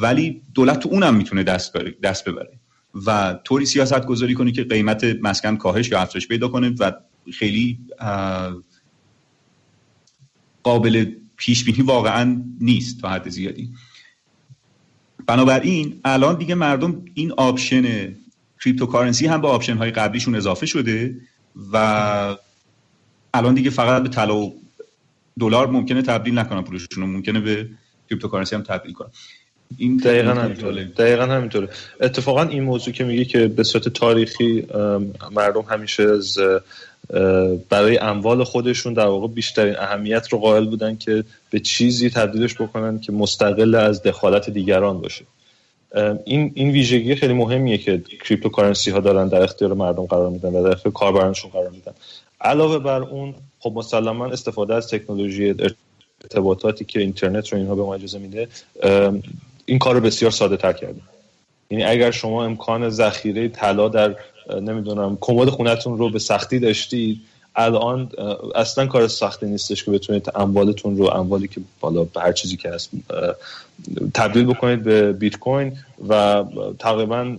[0.00, 2.58] ولی دولت تو اونم می‌تونه دست, دست ببره
[3.06, 6.92] و طوری سیاست گذاری کنه که قیمت مسکن کاهش یا افزایش پیدا کنه و
[7.32, 7.78] خیلی
[10.62, 13.70] قابل پیش بینی واقعا نیست تا حد زیادی.
[15.26, 18.14] بنابراین الان دیگه مردم این option
[18.64, 21.20] cryptocurrency هم به option های قبلیشون اضافه شده
[21.72, 22.36] و
[23.34, 24.52] الان دیگه فقط به طلا
[25.40, 27.68] دلار ممکنه تبدیل نکنن پولشون رو ممکنه به
[28.10, 29.10] cryptocurrency هم تبدیل کنن
[29.78, 30.84] این دقیقا همینطوره.
[30.84, 31.68] دقیقا همینطوره.
[32.00, 34.66] اتفاقا این موضوع که میگه که به صورت تاریخی
[35.32, 36.38] مردم همیشه از
[37.68, 43.00] برای اموال خودشون در واقع بیشترین اهمیت رو قائل بودن که به چیزی تبدیلش بکنن
[43.00, 45.24] که مستقل از دخالت دیگران باشه.
[46.24, 50.62] این این ویژگی خیلی مهمیه که cryptocurrency ها دارن در اختیار مردم قرار میدن و
[50.62, 51.92] در اختیار کاربرانشون قرار میدن.
[52.40, 55.54] علاوه بر اون خب مسلما استفاده از تکنولوژی
[56.22, 58.48] ارتباطاتی که اینترنت رو اینها به ما اجازه میده
[59.64, 61.00] این کار رو بسیار ساده تر کرده
[61.70, 64.16] یعنی اگر شما امکان ذخیره طلا در
[64.60, 67.20] نمی‌دونم کمد خونتون رو به سختی داشتید
[67.56, 68.10] الان
[68.54, 72.70] اصلا کار سختی نیستش که بتونید اموالتون رو اموالی که بالا به هر چیزی که
[72.70, 72.90] هست
[74.14, 75.72] تبدیل بکنید به بیت کوین
[76.08, 76.44] و
[76.78, 77.36] تقریبا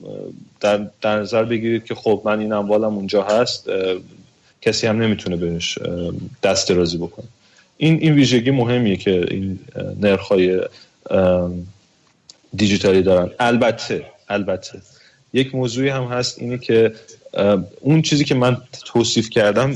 [0.59, 3.69] در, در نظر بگیرید که خب من این اموالم اونجا هست
[4.65, 5.79] کسی هم نمی‌تونه بهش
[6.43, 7.25] دست درازی بکنه.
[7.77, 9.59] این این ویژگی مهمیه که این
[10.01, 10.61] نرخ‌های
[12.55, 13.31] دیجیتالی دارن.
[13.39, 14.81] البته البته
[15.33, 16.93] یک موضوعی هم هست اینه که
[17.81, 19.75] اون چیزی که من توصیف کردم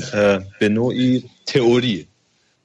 [0.60, 2.04] به نوعی تئوریه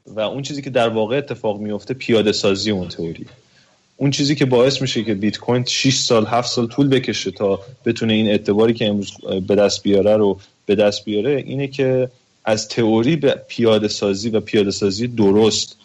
[0.06, 3.26] و اون چیزی که در واقع اتفاق میفته پیاده سازی اون تئوری
[3.98, 7.60] اون چیزی که باعث میشه که بیت کوین 6 سال 7 سال طول بکشه تا
[7.86, 9.12] بتونه این اعتباری که امروز
[9.48, 12.10] به دست بیاره رو به دست بیاره اینه که
[12.46, 15.78] از تئوری به پیاده سازی و پیاده سازی درست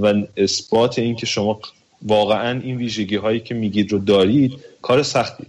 [0.00, 1.60] و اثبات این که شما
[2.02, 4.52] واقعا این ویژگی هایی که میگید رو دارید
[4.82, 5.44] کار سختی.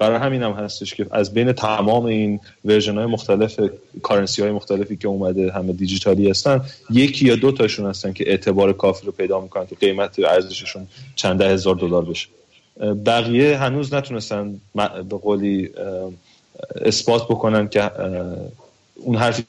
[0.00, 3.60] برای همین هم هستش که از بین تمام این version های مختلف
[4.02, 6.60] currency های مختلفی که اومده همه دیجیتالی هستن
[6.90, 11.42] یکی یا دو تاشون هستن که اعتبار کافی رو پیدا می‌کنن که قیمت ارزششون چند
[11.42, 12.28] هزار دلار بشه.
[13.06, 14.60] بقیه هنوز نتونستن
[15.08, 15.70] به قولی
[16.84, 17.90] اثبات بکنن که
[18.94, 19.44] اون حرفی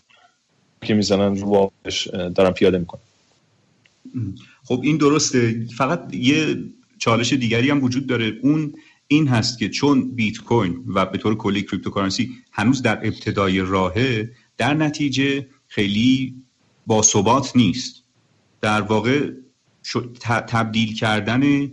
[0.81, 3.01] که می‌زنن رو واقعش دارن پیاده می‌کنن.
[4.63, 5.65] خب این درسته.
[5.77, 6.57] فقط یه
[6.99, 8.39] چالش دیگری هم وجود داره.
[8.41, 8.73] اون
[9.07, 14.29] این هست که چون بیت کوین و به طور کلی cryptocurrency هنوز در ابتدای راهه
[14.57, 16.35] در نتیجه خیلی
[16.87, 18.03] باثبات نیست.
[18.61, 19.31] در واقع
[20.21, 21.71] تبدیل کردن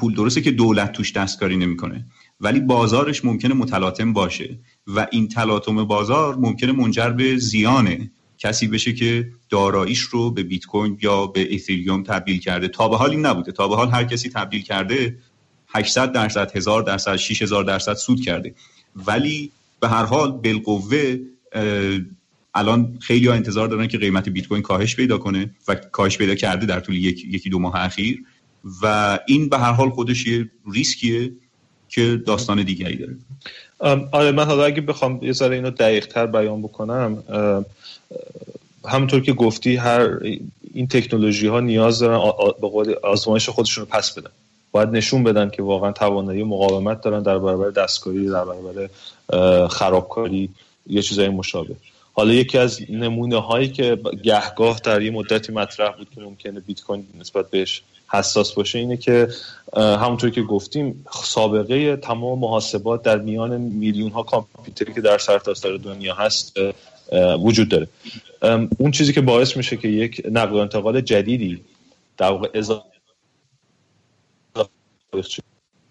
[0.00, 2.04] پول درسته که دولت توش دستکاری نمی‌کنه
[2.40, 4.58] ولی بازارش ممکنه متلاطم باشه.
[4.86, 10.66] و این تلاطم بازار ممکنه منجر به زیان کسی بشه که داراییش رو به بیت
[10.66, 12.68] کوین یا به اتریوم تبدیل کرده.
[12.68, 13.52] تا به حال این نبوده.
[13.52, 15.18] تا به حال هر کسی تبدیل کرده
[15.68, 18.54] 800 درصد 1000 درصد 6000 درصد سود کرده.
[18.96, 21.18] ولی به هر حال بالقوه
[22.54, 26.34] الان خیلی ها انتظار دارن که قیمت بیت کوین کاهش پیدا کنه و کاهش پیدا
[26.34, 28.22] کرده در طول یک، یکی دو ماه اخیر.
[28.82, 31.32] و این به هر حال خودش یه ریسکیه
[31.88, 33.16] که داستان دیگری داره.
[34.12, 37.22] آره من حالا اگه بخوام یه ذره اینو دقیق تر بیان بکنم
[38.84, 40.18] همونطور که گفتی هر
[40.74, 44.30] این تکنولوژی ها نیاز دارن به قول آزمایش خودشون رو پس بدن.
[44.72, 48.88] باید نشون بدن که واقعا توانایی مقاومت دارن در برابر دستکاری در برابر
[49.68, 50.50] خرابکاری
[50.86, 51.76] یه چیزای مشابه.
[52.12, 56.80] حالا یکی از نمونه هایی که گهگاه در یه مدتی مطرح بود که ممکنه بیت
[56.80, 59.28] کوین نسبت بهش حساس باشه اینه که
[59.76, 65.76] همونطور که گفتیم سابقه تمام محاسبات در میان میلیون ها کامپیوتری که در سرتاسر سر
[65.76, 66.56] دنیا هست
[67.40, 67.88] وجود داره.
[68.78, 71.60] اون چیزی که باعث میشه که یک نقل و انتقال جدیدی
[72.16, 72.62] در واقع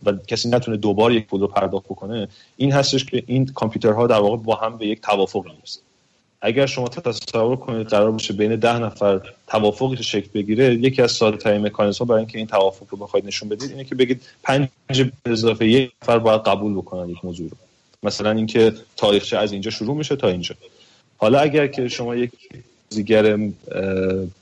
[0.05, 4.19] و کسی نتونه دوبار یک پول رو پرداخت بکنه این هستش که این کامپیوترها در
[4.19, 5.81] واقع با هم به یک توافق می‌رسن.
[6.45, 11.37] اگر شما تصور کنید قرار باشه بین ده نفر توافقی شکل بگیره یکی از ساده
[11.37, 14.67] ترین مکانیزم برای اینکه این توافق رو بخواید نشون بدید اینه که بگید پنج
[15.25, 17.57] اضافه یک نفر باید قبول بکنن یک موضوع رو.
[18.03, 20.55] مثلا اینکه تاریخچه از اینجا شروع میشه تا اینجا.
[21.17, 22.31] حالا اگر که شما یک
[22.91, 23.37] بازیگر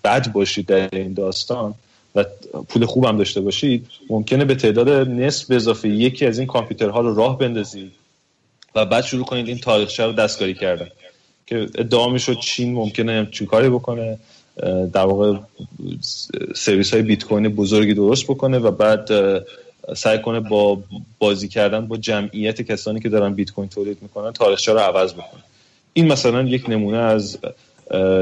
[0.04, 1.74] بد باشید در این داستان
[2.16, 2.26] و
[2.70, 7.38] پول خوبم داشته باشید ممکنه به تعداد نصف اضافه یکی از این کامپیوترها رو راه
[7.38, 7.91] بندازید
[8.76, 10.88] و بعد شروع کنید این تاریخچه رو دستکاری کردن.
[11.48, 14.18] که ادعا می‌شد چین ممکنه چی کاری بکنه
[14.94, 15.38] در واقع
[16.56, 19.10] سرویس های بیت کوین بزرگی درست بکنه و بعد
[19.96, 20.84] سعی کنه با
[21.20, 25.44] بازی کردن با جمعیت کسانی که دارن بیت کوین تولید می‌کنن تاریخچه رو عوض بکنه.
[25.94, 27.38] این مثلا یک نمونه از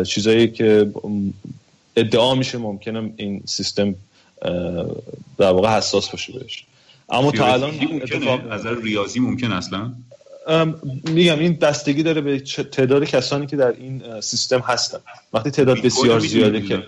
[0.07, 0.91] چیزایی که
[1.95, 3.95] ادعا میشه ممکنه این سیستم
[5.37, 6.65] در واقع حساس باشه بهش.
[7.09, 8.01] اما تا الان
[8.49, 9.93] از ریاضی ممکن اصلا؟
[11.13, 12.39] میگم این بستگی داره به
[12.71, 14.99] تعداد کسانی که در این سیستم هستن.
[15.33, 16.83] وقتی تعداد بسیار زیاده که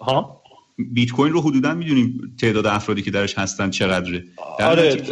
[0.00, 0.42] ها؟
[0.78, 4.24] بیت کوین رو حدودا می‌دونیم تعداد افرادی که درش هستن چقدره.
[4.60, 5.02] آره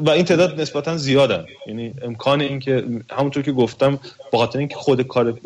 [0.00, 1.44] و این تعداد نسبتا زیادن.
[1.66, 3.98] یعنی امکان اینکه همونطور که گفتم
[4.32, 5.40] با خاطر اینکه خود کار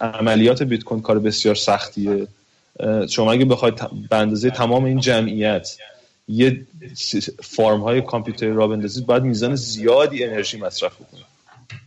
[0.00, 2.26] عملیات بیت کوین کار بسیار سختیه
[3.08, 3.74] شما اگه بخواید
[4.10, 5.76] به اندازه تمام این جمعیت
[6.28, 6.66] یه
[7.42, 11.24] فرم های کامپیوتری را بندازید باید میزان زیادی انرژی مصرف بکنید.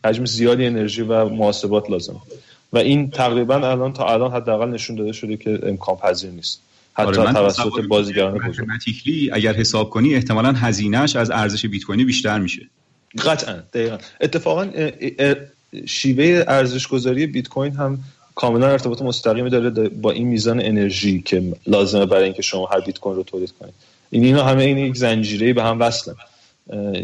[0.05, 2.21] حجم زیادی انرژی و محاسبات لازم.
[2.73, 6.61] و این تقریبا الان تا الان حداقل نشون داده شده که امکان پذیر نیست.
[6.93, 8.67] حتی آره توسط بازیگران بزرگ.
[9.33, 12.67] اگر حساب کنی احتمالا هزینهش از ارزش بیت کوینی بیشتر میشه.
[13.25, 13.97] قطعا دقیقا.
[14.21, 14.69] اتفاقا
[15.85, 17.99] شیوه ارزش گذاری بیت کوین هم
[18.35, 22.99] کاملا ارتباط مستقیمی داره با این میزان انرژی که لازمه برای اینکه شما هر بیت
[22.99, 23.73] کوین رو تولید کنید.
[24.11, 26.15] این اینا همه این یک زنجیره به هم وصلن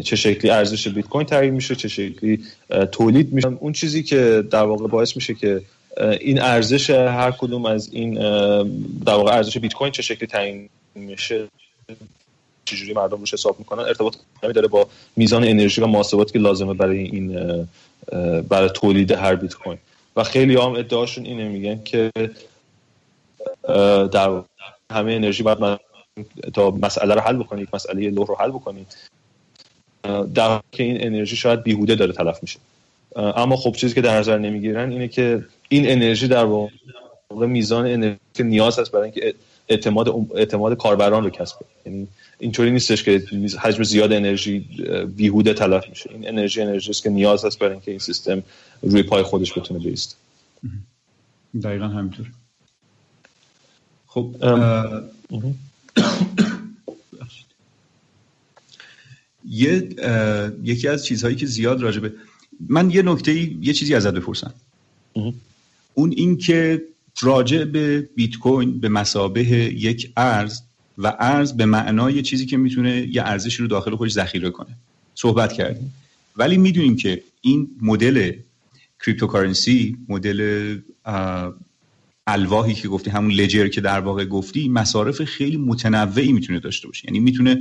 [0.04, 2.44] چه شکلی ارزش بیت کوین تعیین میشه چه شکلی
[2.92, 3.48] تولید میشه.
[3.48, 5.62] اون چیزی که در واقع باعث میشه که
[6.20, 8.14] این ارزش هر کدوم از این
[9.04, 11.48] در واقع ارزش بیت کوین چه شکلی تعیین میشه
[12.64, 16.98] چجوری مردم روش حساب می‌کنن ارتباط داره با میزان انرژی و محاسباتی که لازمه برای
[16.98, 17.68] این
[18.48, 19.78] برای تولید هر بیت کوین.
[20.16, 22.10] و خیلی هم ادعاشون اینه میگن که
[24.12, 24.42] در
[24.92, 25.78] همه انرژی باید
[26.54, 28.96] تا مسئله رو حل بکنید مسئله لوح رو حل بکنید.
[30.34, 32.58] در که این انرژی شاید بیهوده داره تلف میشه.
[33.16, 38.18] اما خب چیزی که در نظر نمی‌گیرن اینه که این انرژی در واقع میزان انرژی
[38.34, 39.34] که نیاز هست برای اینکه
[39.68, 41.56] اعتماد اعتماد کاربران رو کسب
[41.86, 42.08] یعنی
[42.38, 43.22] اینطوری نیستش که
[43.60, 44.58] حجم زیاد انرژی
[45.16, 46.10] بیهوده تلف میشه.
[46.12, 48.42] این انرژی انرژی است که نیاز هست برای اینکه این سیستم
[48.82, 50.16] روی پای خودش بتونه بیست.
[51.62, 52.26] دقیقا همینطور.
[54.06, 54.30] خب
[59.50, 59.88] یه
[60.62, 62.12] یکی از چیزهایی که زیاد راجبه
[62.68, 63.32] من یه نکته
[63.64, 64.54] یه چیزی ازت بپرسم.
[65.94, 66.82] اون این که
[67.22, 70.60] راجع به بیت کوین به مسابه یک ارز
[70.98, 74.76] و ارز به معنای چیزی که می‌تونه یه ارزشی رو داخل خودش ذخیره کنه.
[75.14, 75.94] صحبت کردیم.
[76.36, 78.32] ولی می‌دونیم که این مدل
[79.00, 80.78] کریپتوکارنسی مدل
[82.26, 87.06] الواحی که گفتی همون لجر که در واقع گفتی مصارف خیلی متنوعی می‌تونه داشته باشه.
[87.06, 87.60] یعنی می‌تونه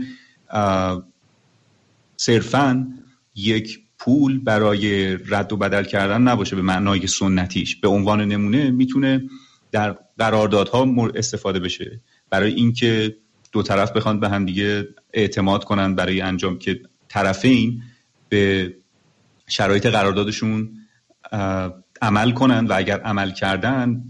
[2.17, 2.87] صرفا
[3.35, 7.75] یک پول برای رد و بدل کردن نباشه به معنای سنتیش.
[7.75, 9.23] به عنوان نمونه می‌تونه
[9.71, 12.01] در قراردادها استفاده بشه.
[12.29, 13.15] برای اینکه
[13.51, 17.81] دو طرف بخوان به هم دیگه اعتماد کنن برای انجام که طرفین
[18.29, 18.73] به
[19.47, 20.71] شرایط قراردادشون
[22.01, 24.03] عمل کنن و اگر عمل کردن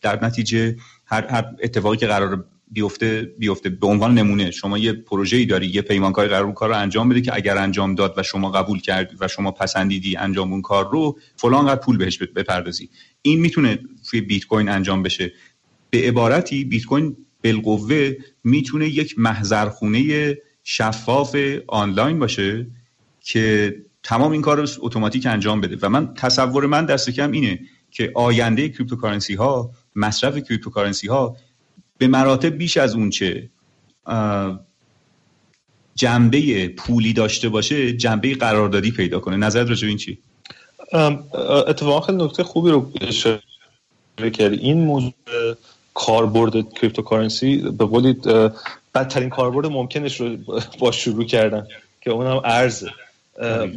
[0.00, 3.70] در نتیجه هر, هر اتفاقی که قرار بیفته بیفته.
[3.70, 7.34] به عنوان نمونه شما یه پروژه‌ای داری یه پیمانکاری قرار کار رو انجام بده که
[7.34, 11.66] اگر انجام داد و شما قبول کردی و شما پسندیدی انجام اون کار رو فلان
[11.66, 12.90] قدر پول بهش بپردازی.
[13.22, 13.78] این می‌تونه
[14.10, 15.32] توی بیت کوین انجام بشه.
[15.90, 18.12] به عبارتی بیت کوین بالقوه
[18.44, 21.36] می‌تونه یک محضرخونه شفاف
[21.68, 22.66] آنلاین باشه
[23.20, 23.76] که
[24.06, 25.76] تمام این کار رو اتوماتیک انجام بده.
[25.82, 31.36] و من تصور من دست کم اینه که آینده cryptocurrency ها مصرف cryptocurrency ها
[31.98, 33.50] به مراتب بیش از اونچه
[35.94, 39.36] جنبه پولی داشته باشه جنبه قراردادی پیدا کنه.
[39.36, 40.18] نظرت راجع این چی؟
[41.66, 43.40] اتفاقا خیلی نکته خوبی رو اشاره
[44.32, 44.56] کردی.
[44.56, 45.12] این موضوع
[45.94, 48.12] کاربرد cryptocurrency به قولی
[48.94, 50.36] بدترین کاربرد ممکنش رو
[50.78, 51.66] با شروع کردن
[52.00, 52.90] که اونم ارزه.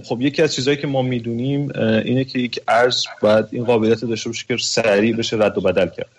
[0.04, 1.72] خب یکی از چیزهایی که ما می‌دونیم
[2.06, 5.88] اینه که یک ارز باید این قابلیت داشته باشه که سریع بشه رد و بدل
[5.88, 6.10] کرد.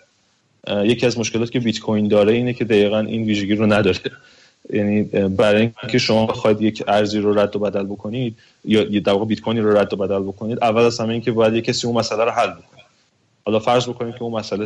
[0.85, 3.99] یکی از مشکلات که بیت کوین داره اینه که دقیقا این ویژگی رو نداره.
[4.73, 8.35] یعنی برای اینکه شما بخواید یک ارزی رو رد و بدل بکنید
[8.65, 11.53] یا در واقع بیت کوین رو رد و بدل بکنید اول از همه اینکه باید
[11.53, 12.81] یک کسی اون مسئله رو حل بکنه.
[13.45, 14.65] حالا فرض بکنید که اون مسئله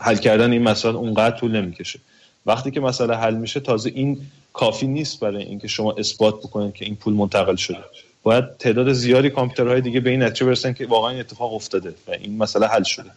[0.00, 2.00] حل کردن این مسئله اونقدر طول نمی‌کشه.
[2.46, 4.20] وقتی که مسئله حل میشه تازه این
[4.52, 7.78] کافی نیست برای اینکه شما اثبات بکنید که این پول منتقل شده.
[8.22, 12.38] باید تعداد زیادی کامپیوترهای دیگه به این نتیجه برسن که واقعا اتفاق افتاده و این
[12.38, 13.10] مسئله حل شده.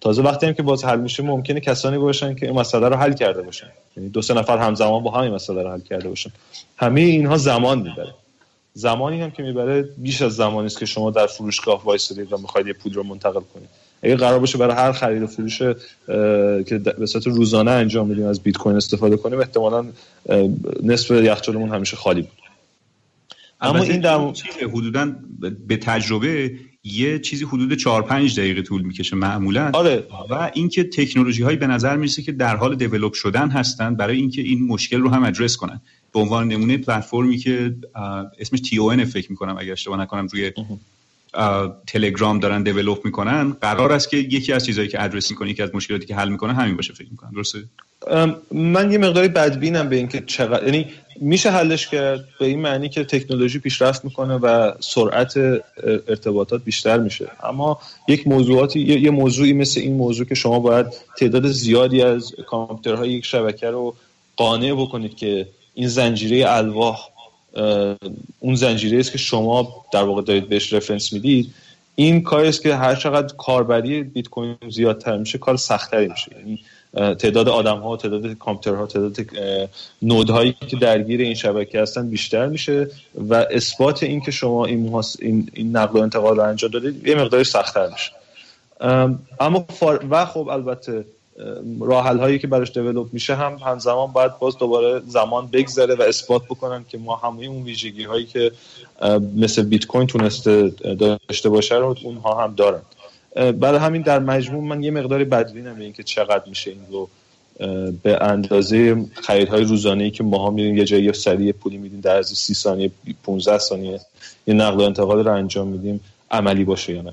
[0.00, 3.12] تازه وقتی هم که باز حل میشه ممکنه کسانی باشن که این مسئله رو حل
[3.12, 3.70] کرده باشن.
[3.96, 6.30] یعنی دو سه نفر همزمان با همین مسئله رو حل کرده باشن.
[6.76, 8.14] همه اینها زمان می‌بره.
[8.74, 12.66] زمانی هم که می‌بره بیش از زمانی است که شما در فروشگاه وایسادید و می‌خواید
[12.66, 13.68] یه پول رو منتقل کنید.
[14.02, 15.58] اگه قرار باشه برای هر خرید و فروش
[16.68, 19.86] که به صورت روزانه انجام میدیم از بیت کوین استفاده کنیم احتمالا
[20.82, 22.30] نصف یخچالمون همیشه خالی بود.
[23.60, 24.18] اما این در
[24.72, 25.12] حدودا
[25.68, 26.52] به تجربه
[26.84, 29.70] یه چیزی حدود 4 5 دقیقه طول می‌کشه معمولا.
[29.72, 30.04] آره.
[30.30, 34.42] و اینکه تکنولوژی هایی به نظر می‌رسه که در حال دیولپ شدن هستن برای اینکه
[34.42, 35.80] این مشکل رو هم ادرس کنن.
[36.12, 37.74] به عنوان نمونه پلتفرمی که
[38.38, 40.52] اسمش تی او فکر می‌کنم اگر اشتباه نکنم روی
[41.86, 45.74] تلگرام دارن دیولپ می‌کنن قرار است که یکی از چیزهایی که ادرس می‌کنه یکی از
[45.74, 47.58] مشکلاتی که حل می‌کنه همین باشه فکر می‌کنم درسته؟
[48.52, 50.86] من یه مقداری بدبینم به اینکه چقدر یعنی
[51.20, 55.36] میشه حلش کرد به این معنی که تکنولوژی پیشرفت می‌کنه و سرعت
[56.08, 57.28] ارتباطات بیشتر میشه.
[57.44, 57.78] اما
[58.08, 60.86] یک موضوعاتی یه موضوعی مثل این موضوع که شما باید
[61.18, 63.94] تعداد زیادی از کامپیوترهای یک شبکه رو
[64.36, 66.98] قانع بکنید که این زنجیره الواح
[68.40, 71.54] اون زنجیره است که شما در واقع دارید بهش رفرنس می‌دید.
[71.94, 76.36] این کاری است که هر چقدر کاربری بیت کوین زیادتر میشه کار سختتری میشه.
[76.38, 76.58] یعنی
[77.14, 79.16] تعداد آدم ها تعداد کامپیوترها تعداد
[80.02, 82.90] نودهایی که درگیر این شبکه هستن بیشتر میشه
[83.28, 87.14] و اثبات این که شما این, این, این نقل و انتقال رو انجام دادید یه
[87.14, 88.12] مقداری سختتر میشه.
[89.40, 89.66] اما
[90.10, 91.04] و خب البته
[91.80, 96.44] راحل هایی که براش دیولپ میشه هم همزمان باید باز دوباره زمان بگذره و اثبات
[96.44, 98.52] بکنن که ما همه اون ویژگی هایی که
[99.36, 100.68] مثل بیت کوین تونسته
[100.98, 102.82] داشته باشه رو اونها هم دارن.
[103.34, 107.08] برای همین در مجموع من یه مقداری بدبینم به اینکه چقدر میشه این رو
[108.02, 112.28] به اندازه خریدهای روزانه ای که ماها میریم یه جایی سریع پولی میدیم در از
[112.28, 112.90] 30 ثانیه
[113.24, 114.00] 15 ثانیه
[114.46, 117.12] یه نقل و انتقال رو انجام میدیم عملی باشه یا نه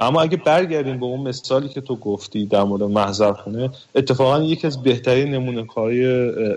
[0.00, 4.82] اما اگه برگردیم به اون مثالی که تو گفتی در مورد محضرخونه اتفاقا یکی از
[4.82, 6.06] بهترین نمونه کاری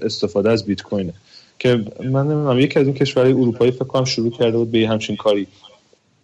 [0.02, 1.14] استفاده از بیت کوینه.
[1.60, 5.16] که من نمی‌دونم یکی از این کشورهای اروپایی فکر کنم شروع کرده بود به همچین
[5.16, 5.48] کاری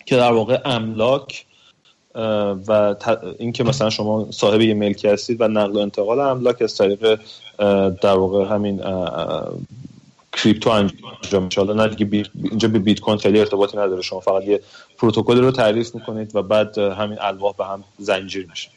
[0.05, 1.45] که در واقع املاک
[2.67, 2.95] و
[3.39, 7.19] اینکه مثلا شما صاحب یه ملکی هستید و نقل و انتقال املاک از طریق
[8.01, 8.81] در واقع همین
[10.33, 11.61] کریپتو انجام میشه.
[11.61, 14.01] حالا نه دیگه اینجا به بیت کوین خیلی ارتباطی نداره.
[14.01, 14.61] شما فقط یه
[14.97, 18.69] پروتکل رو تعریف می‌کنید و بعد همین الواح به هم زنجیر میشه.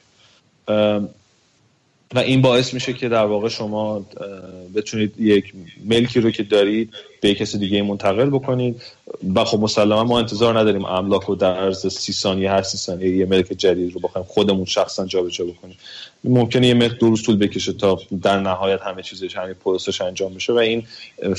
[2.14, 4.06] و این باعث میشه که در واقع شما
[4.74, 5.52] بتونید یک
[5.84, 6.90] ملکی رو که دارید
[7.20, 8.82] به کسی دیگه منتقل بکنید.
[9.34, 13.16] و خب مسلما ما انتظار نداریم املاک رو در عرض سی ثانیه هر سی ثانیه
[13.16, 15.76] یه ملک جدید رو بخوایم خودمون شخصا جابجا بکنیم.
[16.24, 20.52] ممکنه یه دو روز طول بکشه تا در نهایت همه چیزش همین پروسش انجام بشه.
[20.52, 20.82] و این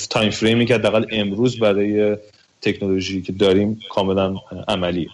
[0.09, 2.17] time frame ی که حداقل امروز برای
[2.61, 4.35] تکنولوژی که داریم کاملا
[4.67, 5.09] عملیه.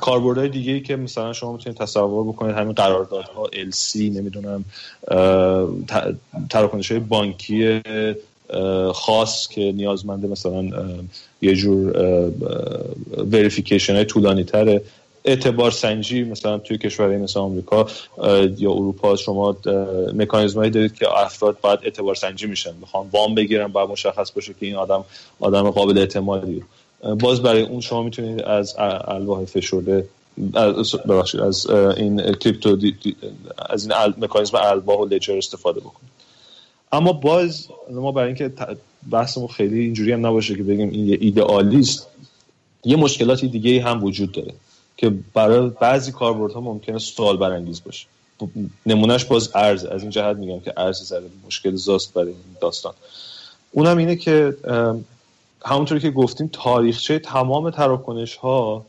[0.00, 4.64] کاربردهای دیگه ای که مثلا شما می‌تونید تصور بکنید همین قراردادها LC نمی‌دونم
[6.50, 7.80] تراکنش های بانکی
[8.94, 10.70] خاص که نیازمنده مثلا
[11.42, 11.92] یه جور
[13.32, 14.82] verification های طولانی تره
[15.24, 17.86] اعتبار سنجی مثلا توی کشورهای مثل آمریکا
[18.58, 19.56] یا اروپا شما
[20.14, 22.72] مکانیزمایی دارید که افراد باید اعتبار سنجی میشن.
[22.80, 25.04] می‌خوان وام بگیرن باید مشخص باشه که این آدم
[25.40, 26.62] آدم قابل اعتمادی
[27.02, 30.08] باز برای اون شما می‌تونید از الواح فشرده
[31.08, 32.76] ببخشید از این کریپتو
[33.68, 36.10] از این مکانیزم الواح و لجر استفاده بکنید.
[36.92, 38.52] اما باز ما برای اینکه
[39.10, 42.06] بحثمون خیلی اینجوری هم نباشه که بگیم این یه ایدئالیست
[42.84, 44.52] یه مشکلاتی دیگه هم وجود داره
[44.96, 48.06] که برای بعضی کاربردها ممکنه سوال برانگیز باشه.
[48.86, 52.92] نمونهش باز ارز از این جهت میگم که ارز زده مشکل زاست برای این داستان.
[53.72, 54.56] اونم اینه که
[55.64, 58.86] همونطوری که گفتیم تاریخچه تمام تراکنش ها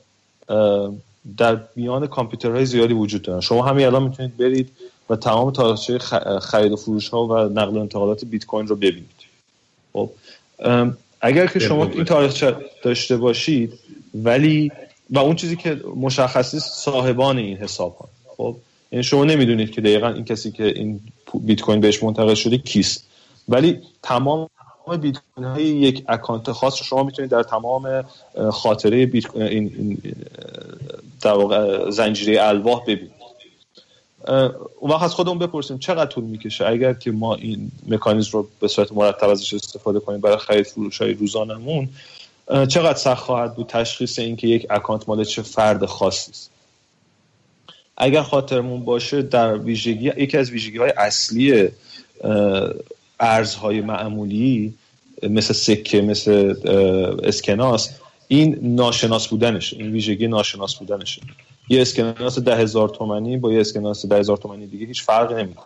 [1.37, 3.39] در میان کامپیوترهای زیادی وجود دارن.
[3.39, 4.71] شما همین الان می‌تونید برید
[5.09, 5.99] و تمام تاریخچه
[6.39, 9.21] خرید و فروش ها و نقل و انتقالات بیت کوین رو ببینید.
[9.93, 10.09] خب
[11.21, 13.79] اگر که شما این تاریخچه داشته باشید
[14.13, 14.71] ولی
[15.09, 18.09] و اون چیزی که مشخصی صاحبان این حساب ها.
[18.37, 18.55] خب
[18.91, 20.99] یعنی شما نمی‌دونید که دقیقا این کسی که این
[21.33, 23.07] بیت کوین بهش منتقل شده کیست.
[23.49, 24.47] ولی تمام
[24.97, 28.03] بیت کوین های یک اکانت خاص شما می‌تونید در تمام
[28.51, 29.97] خاطره بیت این
[31.21, 33.21] در واقع زنجیره الواح ببینید.
[34.79, 38.67] اون وقت از خودمون بپرسیم چقدر طول می‌کشه؟ اگر که ما این مکانیزم رو به
[38.67, 41.89] صورت مرتب ازش استفاده کنیم برای خرید فروش های روزانمون
[42.67, 46.49] چقدر سخت خواهد بود تشخیص اینکه یک اکانت مال چه فرد خاصی است؟
[47.97, 51.69] اگر خاطرمون باشه در ویژگی یکی از ویژگی های اصلی
[53.19, 54.73] ارزهای معمولی
[55.23, 56.55] مثل سکه مثل
[57.23, 57.89] اسکناس
[58.27, 61.21] این ناشناس بودنش این ویژگی ناشناس بودنشه.
[61.69, 65.65] یه اسکناس ده هزار تومنی با یه اسکناس ده هزار تومنی دیگه هیچ فرقی نمی‌کنه.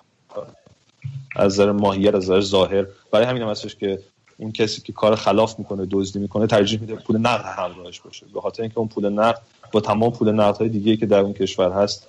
[1.35, 2.85] از نظر ماهیت از نظر ظاهر.
[3.11, 3.99] برای همین هم هستش که
[4.37, 8.25] اون کسی که کار خلاف می‌کنه دزدی می‌کنه ترجیح میده پول نقد همراهش باشه.
[8.33, 9.41] به خاطر اینکه اون پول نقد
[9.71, 12.07] با تمام پول نقد های دیگه که در اون کشور هست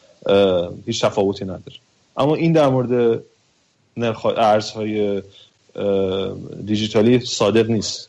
[0.86, 1.76] هیچ تفاوتی نداره.
[2.16, 3.22] اما این در مورد
[3.97, 5.22] نرخ ارزهای
[6.64, 8.09] دیجیتالی صادق نیست.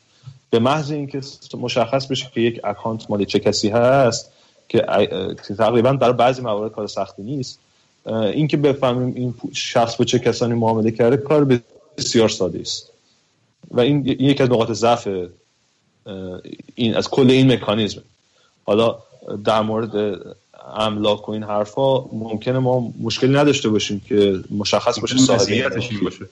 [0.50, 1.22] به محض اینکه
[1.54, 4.32] مشخص بشه که یک اکانت مال چه کسی هست
[4.70, 4.86] که
[5.58, 7.60] تقریبا برای بعضی موارد کار سختی نیست
[8.06, 11.60] اینکه بفهمیم این شخص با چه کسانی معامله کرده کار
[11.98, 12.92] بسیار ساده است.
[13.72, 15.08] و این یکی از نقاط ضعف
[16.76, 18.04] این از کل این مکانیزم.
[18.66, 18.98] حالا
[19.46, 20.22] در مورد
[20.76, 26.26] املاک و این حرفا ممکنه ما مشکلی نداشته باشیم که مشخص باشه صاحبیتش باشه.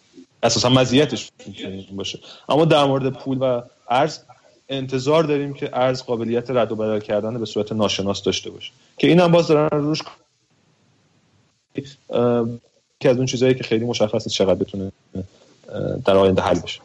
[0.46, 1.32] اساسا مزیتش
[1.92, 2.20] باشه.
[2.50, 4.20] اما در مورد پول و ارز
[4.70, 8.72] انتظار داریم که ارز قابلیت رد و بدل کردن به صورت ناشناس داشته باشه.
[8.98, 10.02] که این هم باز دارن روش
[13.00, 14.92] که از اون چیزهایی که خیلی مشخص چقدر بتونه
[16.06, 16.80] در آینده حل بشه.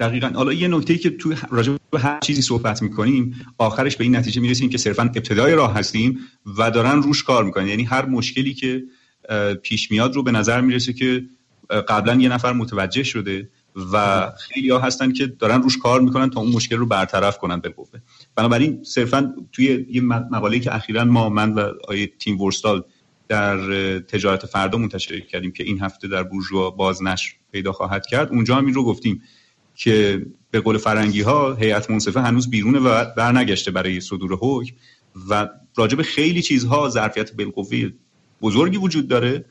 [0.00, 0.28] دقیقا.
[0.34, 4.40] حالا یه نکته که تو راجع به هر چیزی صحبت می‌کنیم آخرش به این نتیجه
[4.40, 6.18] می‌رسیم که صرفا ابتدای راه هستیم
[6.58, 7.68] و دارن روش کار می‌کنن.
[7.68, 8.82] یعنی هر مشکلی که
[9.62, 11.22] پیش میاد رو به نظر می‌رسه که
[11.70, 13.48] قبلا یه نفر متوجه شده
[13.92, 17.60] و خیلی ها هستن که دارن روش کار می‌کنن تا اون مشکل رو برطرف کنن
[17.60, 18.00] به قوه.
[18.36, 22.82] بنابراین صرفا توی یه مقاله که اخیرا ما من و آیه تیم ورستال
[23.28, 23.58] در
[23.98, 28.66] تجارت فردا منتشر کردیم که این هفته در بورژوا بازنشر پیدا خواهد کرد اونجا هم
[28.66, 29.22] این رو گفتیم
[29.74, 34.74] که به قول فرنگی ها هیئت منصفه هنوز بیرونه و برنگشته برای صدور حکم
[35.30, 37.90] و راجب خیلی چیزها ظرفیت بالقوه
[38.42, 39.44] بزرگی وجود داره.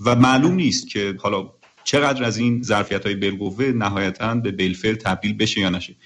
[0.00, 1.50] و معلوم نیست که حالا
[1.84, 5.96] چقدر از این ظرفیت های بالقوه نهایتا به بلفل تبدیل بشه یا نشه.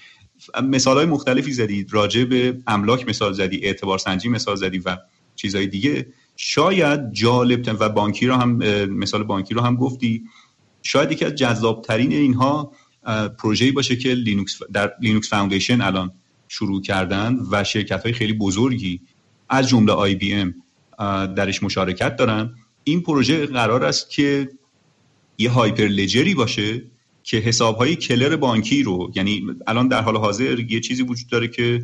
[0.63, 4.97] مثال های مختلفی زدید راجع به املاک مثال زدی اعتبار سنجی مثال زدی و
[5.35, 6.07] چیزهای دیگه.
[6.35, 8.55] شاید جالب و بانکی رو هم
[8.87, 10.23] مثال بانکی رو هم گفتی.
[10.81, 12.71] شاید یکی از جذابترین اینها
[13.39, 16.11] پروژه‌ای باشه که لینوکس در Linux Foundation الان
[16.47, 19.01] شروع کردن و شرکت های خیلی بزرگی
[19.49, 20.55] از جمله IBM
[21.35, 22.55] درش مشارکت دارن.
[22.83, 24.49] این پروژه قرار است که
[25.37, 26.83] یه hyperledger ی باشه
[27.23, 31.47] که حساب های clear بانکی رو یعنی الان در حال حاضر یه چیزی وجود داره
[31.47, 31.83] که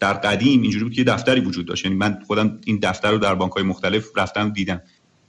[0.00, 1.84] در قدیم اینجوری بود که دفتری وجود داشت.
[1.84, 4.82] یعنی من خودم این دفتر رو در بانک های مختلف رفتم دیدم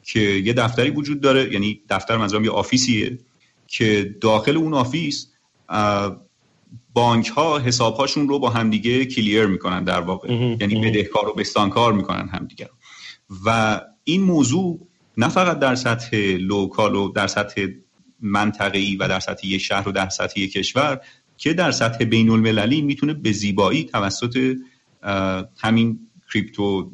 [0.03, 3.17] که یه دفتری وجود داره یعنی دفتر منظورم یه office یه
[3.67, 5.27] که داخل اون office
[6.93, 10.33] بانک ها حساب هاشون رو با همدیگه clear می‌کنن در واقع.
[10.33, 12.69] یعنی بدهکار و بستانکار می‌کنن همدیگه
[13.45, 14.87] و این موضوع
[15.17, 17.67] نه فقط در سطح local و در سطح
[18.21, 21.01] منطقه‌ای و در سطح یک شهر و در سطح یک کشور
[21.37, 24.55] که در سطح بین المللی می‌تونه به زیبایی توسط
[25.57, 25.99] همین
[26.33, 26.91] crypto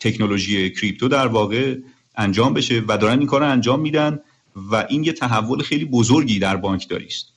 [0.00, 1.76] تکنولوژی crypto در واقع
[2.16, 4.18] انجام بشه و دارن این کار انجام میدن
[4.56, 7.32] و این یه تحول خیلی بزرگی در بانکداری است.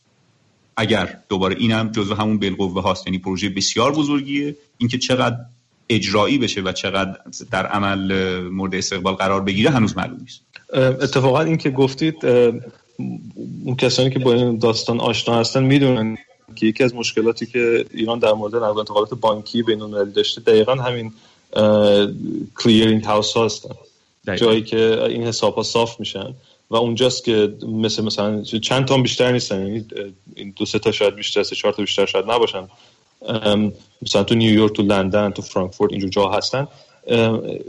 [0.77, 4.55] اگر دوباره اینم جزو همون بالقوه هاست یعنی پروژه بسیار بزرگیه.
[4.77, 5.37] اینکه چقدر
[5.89, 7.15] اجرایی بشه و چقدر
[7.51, 10.41] در عمل مورد استقبال قرار بگیره هنوز معلوم نیست.
[10.73, 12.25] اتفاقا این که گفتید
[13.65, 16.17] اون کسانی که با این داستان آشنا هستن می‌دونن
[16.55, 20.75] که یکی از مشکلاتی که ایران در مورد نقل انتقالات بانکی بین المللی داشته دقیقا
[20.75, 21.13] همین
[22.55, 23.75] کلیرینگ هاوس هستن.
[24.35, 26.33] جایی که این حساب ها صاف میشن
[26.69, 29.85] و اونجاست که مثل مثلا چند تا بیشتر نیستن یعنی
[30.35, 32.67] این دو سه تا شاید بیشتر سه چهار تا بیشتر شاید نباشن.
[34.01, 36.67] مثلا تو نیویورک تو لندن تو فرانکفورت اینجور جا هستن.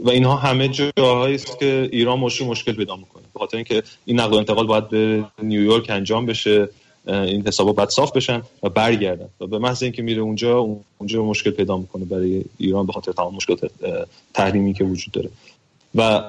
[0.03, 3.23] و اینها همه جاهایی است که ایران مشکل مشکل پیدا می‌کنه.
[3.33, 6.69] به خاطر اینکه این نقل و انتقال باید به نیویورک انجام بشه
[7.07, 9.29] این حسابا باید صاف بشن و برگردن.
[9.41, 13.35] و به محض اینکه میره اونجا اونجا مشکل پیدا می‌کنه برای ایران به خاطر تمام
[13.35, 13.55] مشکل
[14.33, 15.29] تحریمی که وجود داره.
[15.95, 16.23] و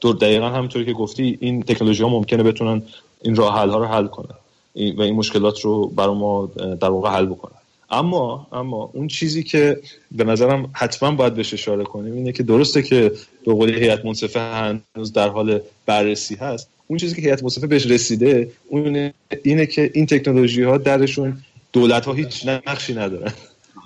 [0.00, 2.82] دور دقیقا همونطوری که گفتی این تکنولوژی ها ممکنه بتونن
[3.22, 4.34] این راه حل ها رو حل کنن.
[4.74, 6.46] و این مشکلات رو برای ما
[6.80, 7.61] در واقع حل بکنن.
[7.92, 9.80] اما اما اون چیزی که
[10.12, 13.12] به نظرم حتما باید بهش اشاره کنیم اینه که درسته که
[13.46, 16.68] به قول هیئت منصفه هنوز در حال بررسی هست.
[16.86, 19.10] اون چیزی که هیئت منصفه بهش رسیده اون
[19.44, 23.32] اینه که این تکنولوژی ها درشون دولت ها هیچ نقشی ندارن.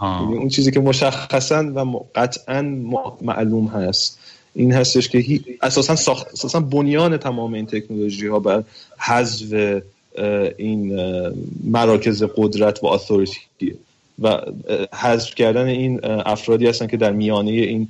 [0.03, 2.63] یعنی اون چیزی که مشخصا و قطعا
[3.23, 4.19] معلوم هست.
[4.55, 8.65] این هستش که اساسا ساخت اساسا بنیان تمام این تکنولوژی ها بر
[8.99, 9.83] حذف
[10.59, 10.99] این
[11.65, 13.75] مراکز قدرت و اتوریتی
[14.19, 14.41] و
[14.95, 17.89] حذف کردن این افرادی هستن که در میانه این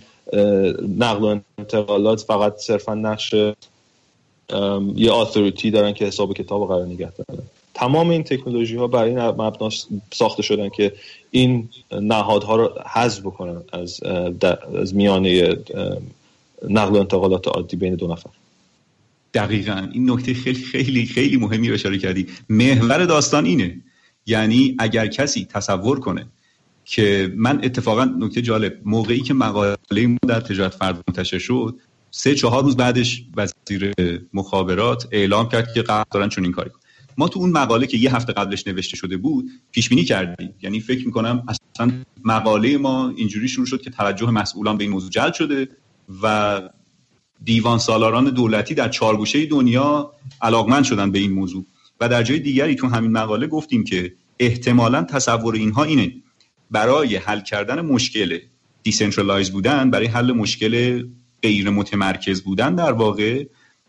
[0.99, 3.35] نقل و انتقالات فقط صرفا نقش
[4.95, 7.43] یه اتوریتی دارن که حساب کتاب قرار نگه دارن.
[7.75, 9.71] تمام این تکنولوژی ها برای این مبنا
[10.13, 10.93] ساخته شدن که
[11.31, 11.69] این
[12.01, 14.03] نهادها رو حذف بکنن از
[14.81, 15.57] از میانه
[16.69, 18.31] نقل و انتقالات عادی بین دو نفر.
[19.35, 19.89] دقیقا.
[19.93, 22.27] این نکته خیلی خیلی خیلی مهمی رو اشاره کردی.
[22.49, 23.81] محور داستان اینه.
[24.27, 26.27] یعنی اگر کسی تصور کنه
[26.85, 29.77] که من اتفاقا نکته جالب موقعی که مقاله
[30.29, 31.77] در تجارت فرد منتشر شد
[32.11, 33.93] سه چهار روز بعدش وزیر
[34.35, 36.79] مخابرات اعلام کرد که قرار دارن چون این کاری کن.
[37.19, 40.81] ما تو اون مقاله که یه هفته قبلش نوشته شده بود پیش بینی کردیم یعنی
[40.81, 41.93] فکر می‌کنم اصلا
[42.25, 45.69] مقاله ما اینجوری شروع شد که توجه مسئولان به این موضوع جلب شده
[46.23, 46.61] و
[47.45, 50.13] دیوان سالاران دولتی در چارگوشه دنیا
[50.43, 51.65] علاقمند شدن به این موضوع
[52.01, 56.13] و در جای دیگری تو همین مقاله گفتیم که احتمالا تصور اینها اینه.
[56.71, 58.39] برای حل کردن مشکل
[58.83, 61.05] decentralize بودن برای حل مشکل
[61.43, 63.45] غیر متمرکز بودن در واقع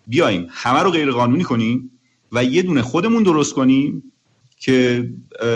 [0.07, 1.91] بیایم همه رو غیر قانونی کنیم
[2.31, 4.03] و یه دونه خودمون درست کنیم
[4.59, 5.09] که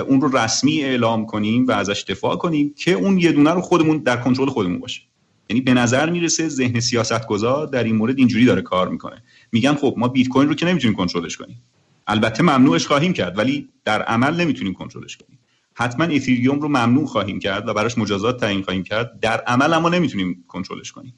[0.07, 3.97] اون رو رسمی اعلام کنیم و ازش دفاع کنیم که اون یه دونه رو خودمون
[3.97, 5.01] در کنترل خودمون باشه.
[5.49, 9.23] یعنی به نظر می‌رسه ذهن سیاستگزار در این مورد اینجوری داره کار می‌کنه.
[9.51, 11.61] میگن خب ما بیت کوین رو که نمی‌تونیم کنترلش کنیم.
[12.07, 15.39] البته ممنوعش خواهیم کرد ولی در عمل نمی‌تونیم کنترلش کنیم.
[15.73, 19.19] حتما اتریوم رو ممنوع خواهیم کرد و براش مجازات تعیین خواهیم کرد.
[19.19, 21.13] در عمل اما نمی‌تونیم کنترلش کنیم.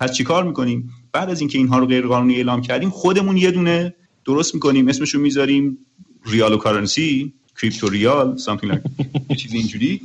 [0.00, 3.94] پس چیکار می‌کنیم؟ بعد از اینکه اینها رو غیر قانونی اعلام کردیم خودمون یه دونه
[4.24, 5.78] درست می‌کنیم اسمش رو می‌ذاریم
[6.26, 10.00] ریال و کارنسی کریپتو ریال something like چیز اینجوری.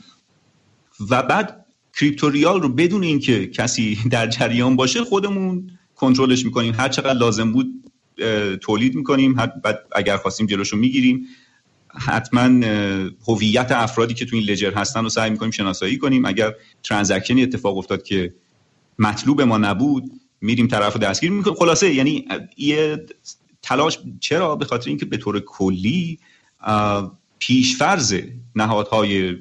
[1.09, 1.65] و بعد
[1.99, 6.73] کریپتو ریال رو بدون اینکه کسی در جریان باشه خودمون کنترلش می‌کنیم.
[6.73, 7.82] هر چقدر لازم بود
[8.61, 9.33] تولید می‌کنیم.
[9.33, 11.27] بعد اگر خواستیم جلوشو می‌گیریم.
[11.95, 12.67] حتما
[13.27, 16.25] هویت افرادی که تو این لجر هستن رو سعی می‌کنیم شناسایی کنیم.
[16.25, 16.53] اگر
[16.83, 18.33] ترانزکشنی اتفاق افتاد که
[18.99, 20.11] مطلوب ما نبود
[20.41, 21.55] میریم طرف دستگیر می‌کنیم.
[21.55, 22.25] خلاصه یعنی
[22.57, 23.05] یه
[23.61, 26.19] تلاش چرا؟ به خاطر اینکه به طور کلی
[27.39, 28.15] پیشفرز
[28.55, 29.35] نهادهای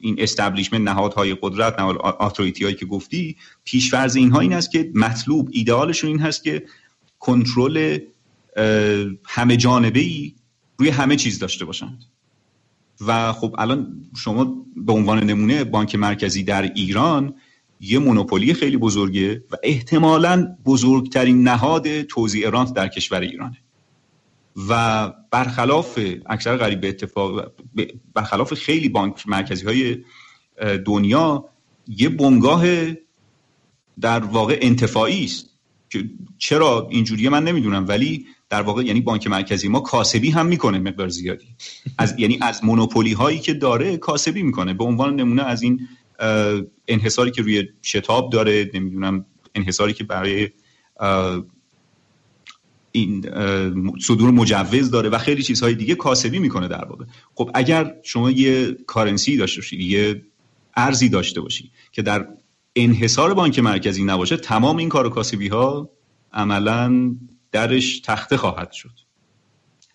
[0.00, 6.10] این استبلیشمنت نهادهای قدرت نهاد هایی که گفتی پیشفرز اینها این است که مطلوب ایدئالشون
[6.10, 6.62] این هست که
[7.22, 7.98] کنترل
[9.24, 10.34] همه جانبه ای
[10.78, 12.04] روی همه چیز داشته باشند.
[13.06, 17.34] و خب الان شما به عنوان نمونه بانک مرکزی در ایران
[17.80, 23.58] یه مونوپولی خیلی بزرگه و احتمالا بزرگترین نهاد توزیع رانت در کشور ایرانه.
[24.68, 27.52] و برخلاف اکثر غریب به اتفاق
[28.14, 30.04] برخلاف خیلی بانک مرکزی های
[30.84, 31.48] دنیا
[31.88, 32.64] یه بنگاه
[34.00, 35.51] در واقع انتفاعی است.
[36.38, 41.08] چرا اینجوریه من نمی‌دونم ولی در واقع یعنی بانک مرکزی ما کاسبی هم می‌کنه مقدار
[41.08, 41.46] زیادی.
[41.98, 44.74] از یعنی از مونوپولی هایی که داره کاسبی می‌کنه.
[44.74, 45.88] به عنوان نمونه از این
[46.88, 50.48] انحصاری که روی شتاب داره نمی‌دونم انحصاری که برای
[52.92, 53.22] این
[54.00, 57.04] صدور مجوز داره و خیلی چیزهای دیگه کاسبی می‌کنه در واقع.
[57.34, 60.22] خب اگر شما یه کارنسی داشته باشید یه
[60.76, 62.28] ارزی داشته باشی که در
[62.76, 65.90] انحصار بانک مرکزی نباشه تمام این کار کاسبی ها
[66.32, 67.14] عملا
[67.52, 68.90] درش تخته خواهد شد.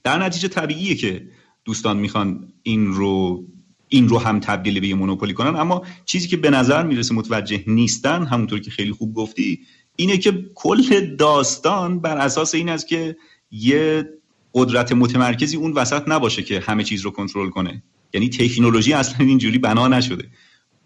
[0.03, 1.27] در نتیجه طبیعیه که
[1.65, 3.45] دوستان می‌خوان این رو
[3.89, 7.63] این رو هم تبدیل به یه مونوپولی کنن اما چیزی که به نظر می‌رسه متوجه
[7.67, 9.59] نیستن همونطور که خیلی خوب گفتی
[9.95, 13.17] اینه که کل داستان بر اساس این است که
[13.51, 14.09] یه
[14.53, 17.83] قدرت متمرکزی اون وسط نباشه که همه چیز رو کنترل کنه.
[18.13, 20.29] یعنی تکنولوژی اصلا اینجوری بنا نشده.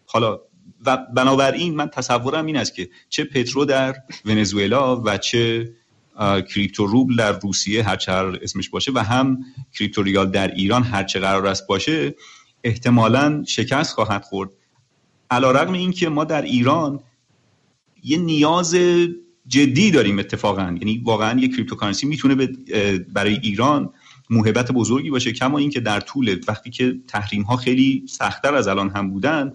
[0.05, 0.39] حالا
[0.85, 5.73] و بنابراین من تصورم این است که چه پترو در ونزوئلا و چه
[6.53, 7.97] کریپتو روبل در روسیه هر
[8.41, 9.39] اسمش باشه و هم
[9.73, 12.15] crypto ریال در ایران هر چه قرار است باشه
[12.63, 14.49] احتمالا شکست خواهد خورد.
[15.31, 16.99] علی‌رغم این که ما در ایران
[18.03, 18.75] یه نیاز
[19.47, 20.61] جدی داریم اتفاقا.
[20.61, 22.47] یعنی واقعا یه cryptocurrency می‌تونه
[23.13, 23.93] برای ایران
[24.29, 28.89] موهبت بزرگی باشه کما اینکه در طول وقتی که تحریم ها خیلی سختتر از الان
[28.89, 29.53] هم بودن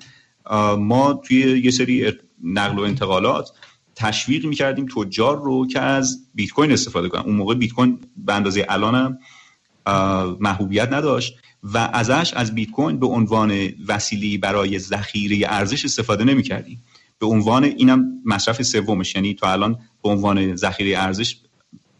[0.79, 2.13] ما توی یه سری
[2.45, 3.51] نقل و انتقالات
[3.95, 7.23] تشویق می‌کردیم تجار رو که از بیت کوین استفاده کنن.
[7.23, 9.19] اون موقع بیت کوین به اندازه الانم
[10.41, 16.85] محبوبیت نداشت و ازش از بیت کوین به عنوان وسیله برای ذخیره ارزش استفاده نمی‌کردیم.
[17.19, 19.15] به عنوان اینم مصرف سومش.
[19.15, 21.37] یعنی تا الان به عنوان ذخیره ارزش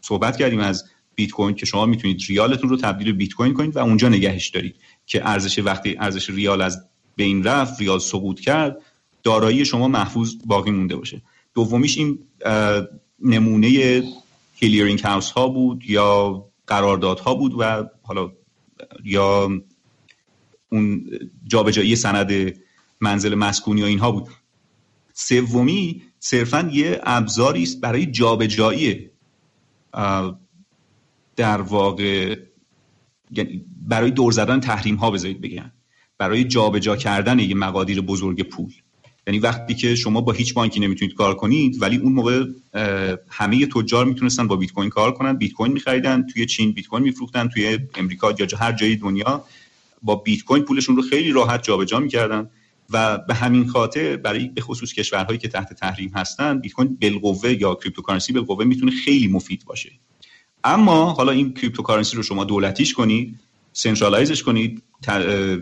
[0.01, 0.85] صحبت کردیم از
[1.15, 4.47] بیت کوین که شما می‌تونید ریالتون رو تبدیل به بیت کوین کنید و اونجا نگهش
[4.47, 4.75] دارید
[5.05, 6.85] که ارزش وقتی ارزش ریال از
[7.17, 8.77] بین رفت ریال سقوط کرد
[9.23, 11.21] دارایی شما محفوظ باقی مونده باشه.
[11.53, 12.19] دومیش این
[13.19, 14.03] نمونه
[14.61, 18.31] کلیرینگ هاوس ها بود یا قراردادها بود و حالا
[19.03, 19.49] یا
[20.71, 21.05] اون
[21.47, 22.53] جابجایی سند
[23.01, 24.27] منزل مسکونی و اینها بود.
[25.13, 29.09] سومی صرفا یه ابزاری است برای جابجایی
[31.35, 32.39] در واقع
[33.31, 35.71] یعنی برای دور زدن تحریم ها بذارید بگن
[36.17, 38.73] برای جابجا کردن یه مقادیر بزرگ پول.
[39.27, 42.45] یعنی وقتی که شما با هیچ بانکی نمی‌تونید کار کنید ولی اون موقع
[43.29, 45.33] همه تجار می‌تونستن با بیت کوین کار کنن.
[45.33, 49.43] بیت کوین میخریدن توی چین بیت کوین میفروختن توی امریکا یا هر جای دنیا
[50.01, 52.49] با بیت کوین پولشون رو خیلی راحت جابجا می‌کردن.
[52.89, 57.61] و به همین خاطر برای به خصوص کشورهایی که تحت تحریم هستن بیت کوین بالقوه
[57.61, 59.91] یا cryptocurrency بالقوه می‌تونه خیلی مفید باشه.
[60.63, 63.39] اما حالا این cryptocurrency رو شما دولتیش کنید
[63.73, 64.83] centralize ش کنید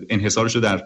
[0.10, 0.84] انحصارش رو در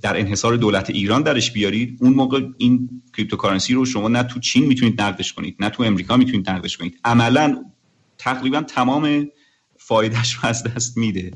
[0.00, 1.98] در انحصار دولت ایران درش بیارید.
[2.00, 6.16] اون موقع این cryptocurrency رو شما نه تو چین می‌تونید نقدش کنید نه تو امریکا
[6.16, 6.98] می‌تونید نقدش کنید.
[7.04, 7.64] عملا
[8.18, 9.28] تقریبا تمام
[9.76, 11.32] فایدهش رو از دست میده.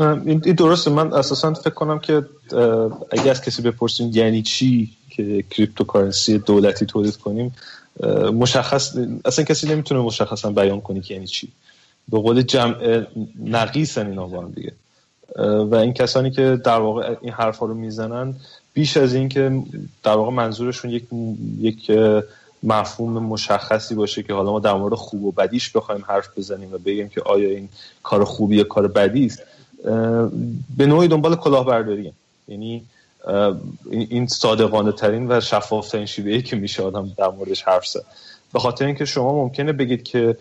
[0.00, 0.90] این درسته.
[0.90, 2.26] من اساسا فکر کنم که
[3.10, 7.52] اگه از کسی بپرسیم یعنی چی که cryptocurrency دولتی تولید کنیم
[8.32, 11.48] مشخص اصلا کسی نمی‌تونه مشخصا بیان کنی که یعنی چی.
[12.08, 13.06] به قول جمع
[13.44, 14.72] نقیسن اینا با هم دیگه.
[15.70, 18.34] و این کسانی که در واقع این حرفا رو می‌زنن
[18.74, 19.62] بیش از این که
[20.02, 21.04] در واقع منظورشون یک
[21.60, 21.90] یک
[22.62, 26.78] مفهوم مشخصی باشه که حالا ما در مورد خوب و بدیش بخوایم حرف بزنیم و
[26.78, 27.68] بگیم که آیا این
[28.02, 29.42] کار خوبی یا کار بدی است.
[30.76, 32.12] به نوعی دنبال کلاهبرداری
[32.48, 32.82] یعنی
[33.90, 38.04] این صادقانه ترین و شفاف ترین شیوهی که میشه آدم در موردش حرف زد.
[38.52, 40.36] به خاطر اینکه شما ممکنه بگید که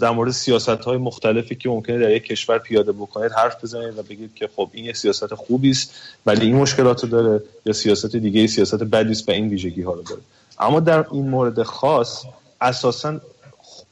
[0.00, 4.02] در مورد سیاست های مختلفی که ممکنه در یک کشور پیاده بکنید حرف بزنید و
[4.02, 5.94] بگید که خب این یه سیاست خوبی است
[6.26, 9.92] ولی این مشکلات رو داره یا سیاست دیگه سیاست بدی است و این ویژگی ها
[9.92, 10.20] رو داره.
[10.58, 12.24] اما در این مورد خاص
[12.60, 13.20] اساسا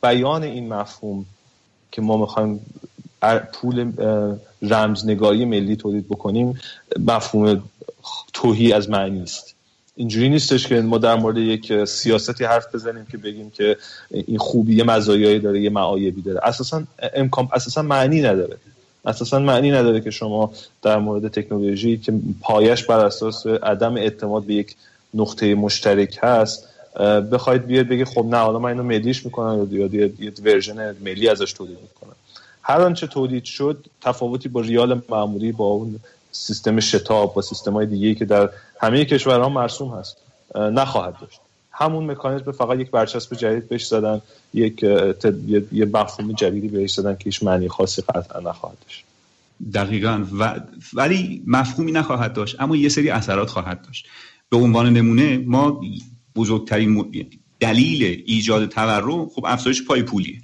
[0.03, 1.27] بیان این مفهوم
[1.93, 2.61] که ما می‌خوایم
[3.53, 3.93] پول
[4.63, 6.61] رمزنگاری ملی تولید بکنیم
[6.99, 7.63] مفهوم
[8.33, 9.48] توهی از معنی است.
[9.99, 13.77] اینجوری نیستش که ما در مورد یک سیاستی حرف بزنیم که بگیم که
[14.11, 16.41] این خوبی یه مزایایی داره یه معایبی داره.
[16.43, 16.83] اساسا
[17.15, 18.57] امکان اساسا معنی نداره.
[19.05, 24.55] اساسا معنی نداره که شما در مورد تکنولوژی که پایش بر اساس عدم اعتماد به
[24.55, 24.77] یک
[25.15, 26.69] نقطه مشترک هست
[27.33, 31.53] بخواید بیاد بگه خب نه حالا من اینو ملیش می‌کنم یا یه ورژن ملی ازش
[31.53, 32.17] تولید می‌کنم.
[32.63, 36.01] هر آنچه تولید شد تفاوتی با ریال معمولی با اون
[36.33, 38.51] سیستم شتاب با سیستم های دیگه که در
[38.81, 40.17] همه کشورها مرسوم هست.
[40.55, 41.41] نخواهد داشت.
[41.71, 44.21] همون مکانیزم فقط یک برچسب جدید بهش زدن
[44.55, 44.83] یک
[45.73, 49.05] یه مفهوم جدیدی بهش زدن که هیچ معنی خاصی قطعا نخواهد داشت.
[49.75, 50.25] دقیقا.
[50.39, 50.61] و
[50.95, 54.07] ولی مفهومی نخواهد داشت اما یه سری اثرات خواهد داشت.
[54.51, 55.81] به عنوان نمونه ما
[56.37, 57.07] بزرگترین
[57.61, 60.43] دلیل ایجاد تورم خب افزایش پای پولیه.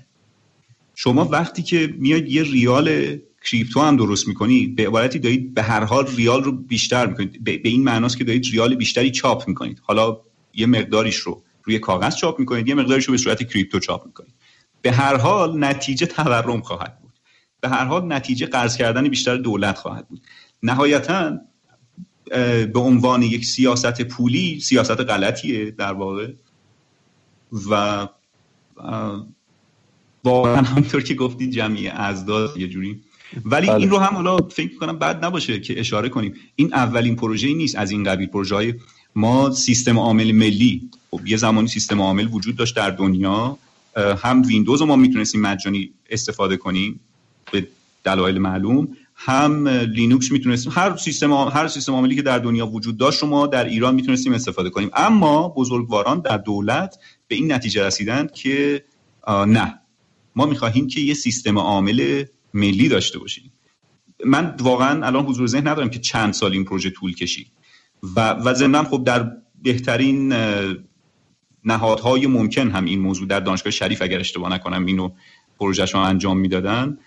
[0.94, 5.84] شما وقتی که میاد یه ریال کریپتو هم درست می‌کنی به عبارتی دارید به هر
[5.84, 7.44] حال ریال رو بیشتر می‌کنید.
[7.44, 9.80] به این معناست که دارید ریال بیشتری چاپ می‌کنید.
[9.82, 10.20] حالا
[10.54, 14.34] یه مقداریش رو روی کاغذ چاپ می‌کنید یه مقداریش رو به صورت کریپتو چاپ می‌کنید.
[14.82, 17.12] به هر حال نتیجه تورم خواهد بود.
[17.60, 20.20] به هر حال نتیجه قرض کردن بیشتر دولت خواهد بود.
[20.62, 21.38] نهایتا
[22.72, 26.32] به عنوان یک سیاست پولی سیاست غلطیه در واقع.
[27.70, 28.08] و
[30.24, 33.02] واقعا همونطور که گفتید جمع اضداد یه جوری
[33.44, 33.76] ولی بله.
[33.76, 36.34] این رو هم حالا فکر کنم بد نباشه که اشاره کنیم.
[36.56, 38.28] این اولین پروژه نیست از این قبیل.
[38.28, 38.74] پروژه های
[39.16, 40.90] ما سیستم عامل ملی.
[41.10, 43.58] خب یه زمانی سیستم عامل وجود داشت در دنیا.
[43.96, 47.00] هم ویندوز رو ما می‌تونستیم مجانی استفاده کنیم
[47.52, 47.68] به
[48.04, 48.88] دلایل معلوم.
[49.14, 53.64] هم لینوکس می‌تونستیم هر سیستم هر سیستم عاملی که در دنیا وجود داشت شما در
[53.64, 54.90] ایران می‌تونستیم استفاده کنیم.
[54.94, 58.84] اما بزرگواران در دولت به این نتیجه رسیدند که
[59.28, 59.78] نه.
[60.36, 62.24] ما می‌خواهیم که یه سیستم عامل
[62.54, 63.52] ملی داشته باشیم
[64.24, 67.46] من واقعا الان حضور ذهن ندارم که چند سال این پروژه طول کشید.
[68.16, 69.30] و و ضمن خب در
[69.62, 70.34] بهترین
[71.64, 75.10] نهادهای ممکن هم این موضوع در دانشگاه شریف اگر اشتباه نکنم اینو
[75.58, 76.98] پروژهش انجام می‌دادن.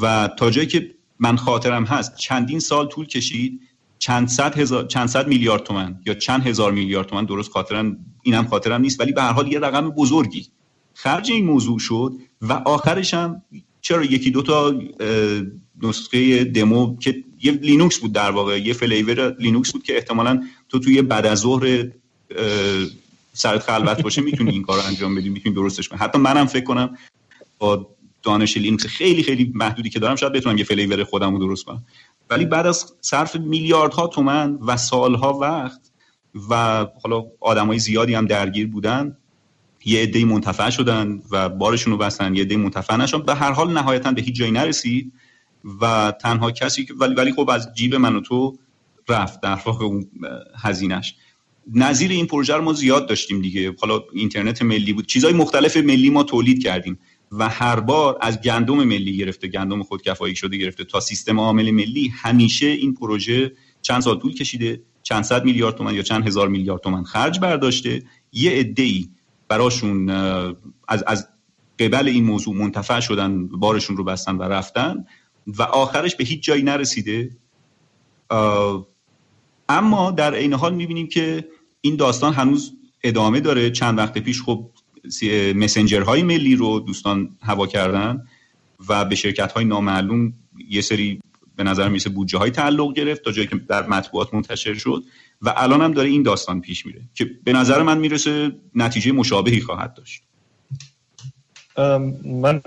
[0.00, 3.60] و تا جایی که من خاطرم هست چندین سال طول کشید
[3.98, 8.46] چند صد, هزار، چند صد میلیارد تومن یا چند هزار میلیارد تومن درست خاطرم اینم
[8.46, 10.46] خاطرم نیست ولی به هر حال یه رقم بزرگی
[10.94, 13.42] خرج این موضوع شد و آخرش هم
[13.80, 14.80] چرا یکی دو تا
[15.82, 20.78] نسخه دمو که یه لینوکس بود در واقع یه flavor لینوکس بود که احتمالا تو
[20.78, 21.88] توی بعد از ظهر
[23.32, 25.98] سرت خلوت باشه می‌تونی این کار انجام بدی می‌تونی درستش کنی.
[25.98, 26.98] حتی منم فکر کنم
[27.58, 27.88] با
[28.22, 31.84] دانش لینوکس خیلی خیلی محدودی که دارم شاید بتونم یه flavor خودم رو درست کنم.
[32.30, 35.80] ولی بعد از صرف میلیاردها تومن و سالها وقت
[36.50, 39.16] و حالا آدمای زیادی هم درگیر بودن
[39.88, 43.72] یه عده منتفع شدن و بارشون رو بستن یه عده منتفع نشدن به هر حال
[43.72, 45.12] نهایتا به هیچ جایی نرسید
[45.80, 48.58] و تنها کسی که ولی ولی خب از جیب من و تو
[49.08, 50.06] رفت در واقع اون
[50.56, 51.14] هزینش
[51.74, 53.74] نظیر این پروژه رو ما زیاد داشتیم دیگه.
[53.80, 55.06] حالا اینترنت ملی بود.
[55.06, 56.98] چیزهای مختلف ملی ما تولید کردیم
[57.32, 62.08] و هر بار از گندم ملی گرفته گندم خودکفایی شده گرفته تا سیستم عامل ملی
[62.08, 66.80] همیشه این پروژه چند سال طول کشیده؟ چند صد میلیارد تومن یا چند هزار میلیارد
[66.80, 69.08] تومن خرج برداشته؟ یه عده‌ای
[69.48, 70.10] براشون
[70.88, 71.28] از از
[71.78, 75.04] قبل این موضوع منتفع شدن بارشون رو بستن و رفتن
[75.46, 77.30] و آخرش به هیچ جایی نرسیده.
[79.68, 81.48] اما در عین حال می‌بینیم که
[81.80, 82.72] این داستان هنوز
[83.04, 83.70] ادامه داره.
[83.70, 84.70] چند وقت پیش خب
[85.54, 88.24] مسنجرهای ملی رو دوستان هوا کردن
[88.88, 90.32] و به شرکت های نامعلوم
[90.68, 91.20] یه سری
[91.56, 95.04] به نظر میسه بودجه های تعلق گرفت تا جایی که در مطبوعات منتشر شد.
[95.42, 99.60] و الان هم داره این داستان پیش میره که به نظر من می‌رسه نتیجه مشابهی
[99.60, 100.22] خواهد داشت.
[102.24, 102.60] من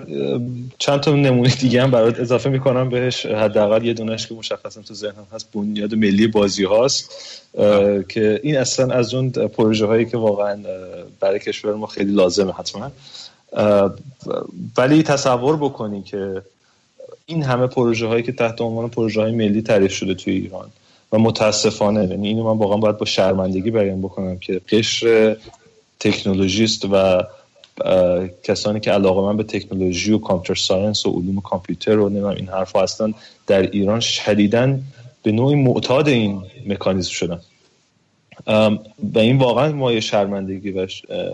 [0.78, 3.26] چند تا نمونه دیگه هم برات اضافه می‌کنم بهش.
[3.26, 7.10] حداقل یه دونش که مشخصا تو ذهنم هست بنیاد ملی بازی هاست.
[8.08, 10.62] که این اصلا از اون پروژه هایی که واقعا
[11.20, 12.92] برای کشور ما خیلی لازمه حتما.
[14.76, 16.42] ولی تصور بکنی که
[17.26, 20.70] این همه پروژه هایی که تحت عنوان پروژه های ملی تعریف شده توی ایران
[21.12, 25.36] و متاسفانه یعنی اینو من واقعا باید با شرمندگی بیان بکنم که قشر
[26.00, 27.22] تکنولوژیست و
[28.42, 32.48] کسانی که علاقه من به تکنولوژی و کامپیوتر ساینس و علوم کامپیوتر و نمیم این
[32.48, 33.14] حرف هستن
[33.46, 34.82] در ایران شدیدن
[35.22, 37.40] به نوعی معتاد این مکانیزم شدن.
[39.14, 40.86] و این واقعا مایه شرمندگی و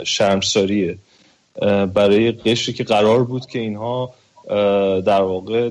[0.05, 0.99] شرمساریه.
[1.95, 4.15] برای قشری که قرار بود که اینها
[5.07, 5.71] در واقع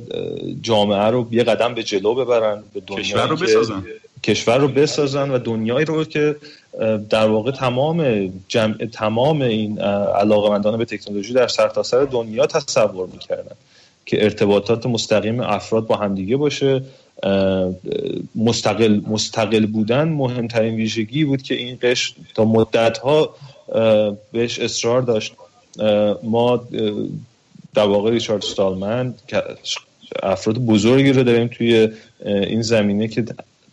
[0.62, 3.84] جامعه رو یه قدم به جلو ببرن به دنیا کشور رو بسازن.
[4.24, 6.36] کشور رو بسازن و دنیایی رو که
[7.10, 13.56] در واقع تمام جمع تمام این علاقمندان به تکنولوژی در سرتاسر سر دنیا تصور می‌کردن
[14.06, 16.82] که ارتباطات مستقیم افراد با همدیگه باشه.
[18.36, 23.36] مستقل مستقل بودن مهمترین ویژگی بود که این قش تا مدت ها
[24.32, 25.34] بهش اصرار داشت.
[26.24, 26.68] ما
[27.78, 29.14] در واقع ریچارد ستالمن
[30.24, 31.90] افراد بزرگی رو داریم توی
[32.26, 33.26] این زمینه که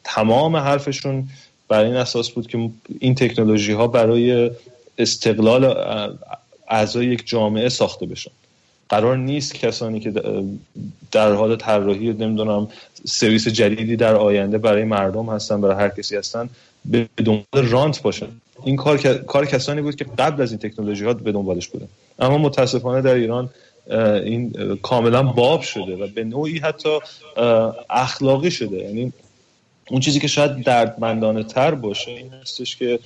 [0.04, 1.28] تمام حرفشون
[1.68, 4.50] برای این اساس بود که این تکنولوژی ها برای
[4.98, 5.64] استقلال
[6.68, 8.30] اعضای یک جامعه ساخته بشن.
[8.88, 10.12] قرار نیست کسانی که
[11.12, 12.68] در حال طراحی نمی‌دونم
[13.06, 16.48] سرویس جدیدی در آینده برای مردم هستن برای هر کسی هستن
[16.84, 18.28] به دنبال رانت باشن.
[18.64, 21.88] این کار کار کسانی بود که قبل از این تکنولوژی ها به دنبالش بودن.
[22.18, 23.50] اما متاسفانه در ایران
[23.90, 26.98] این کاملا باب شده و به نوعی حتی
[27.90, 28.76] اخلاقی شده.
[28.76, 29.12] یعنی
[29.90, 32.98] اون چیزی که شاید دردمندانه تر باشه این هستش که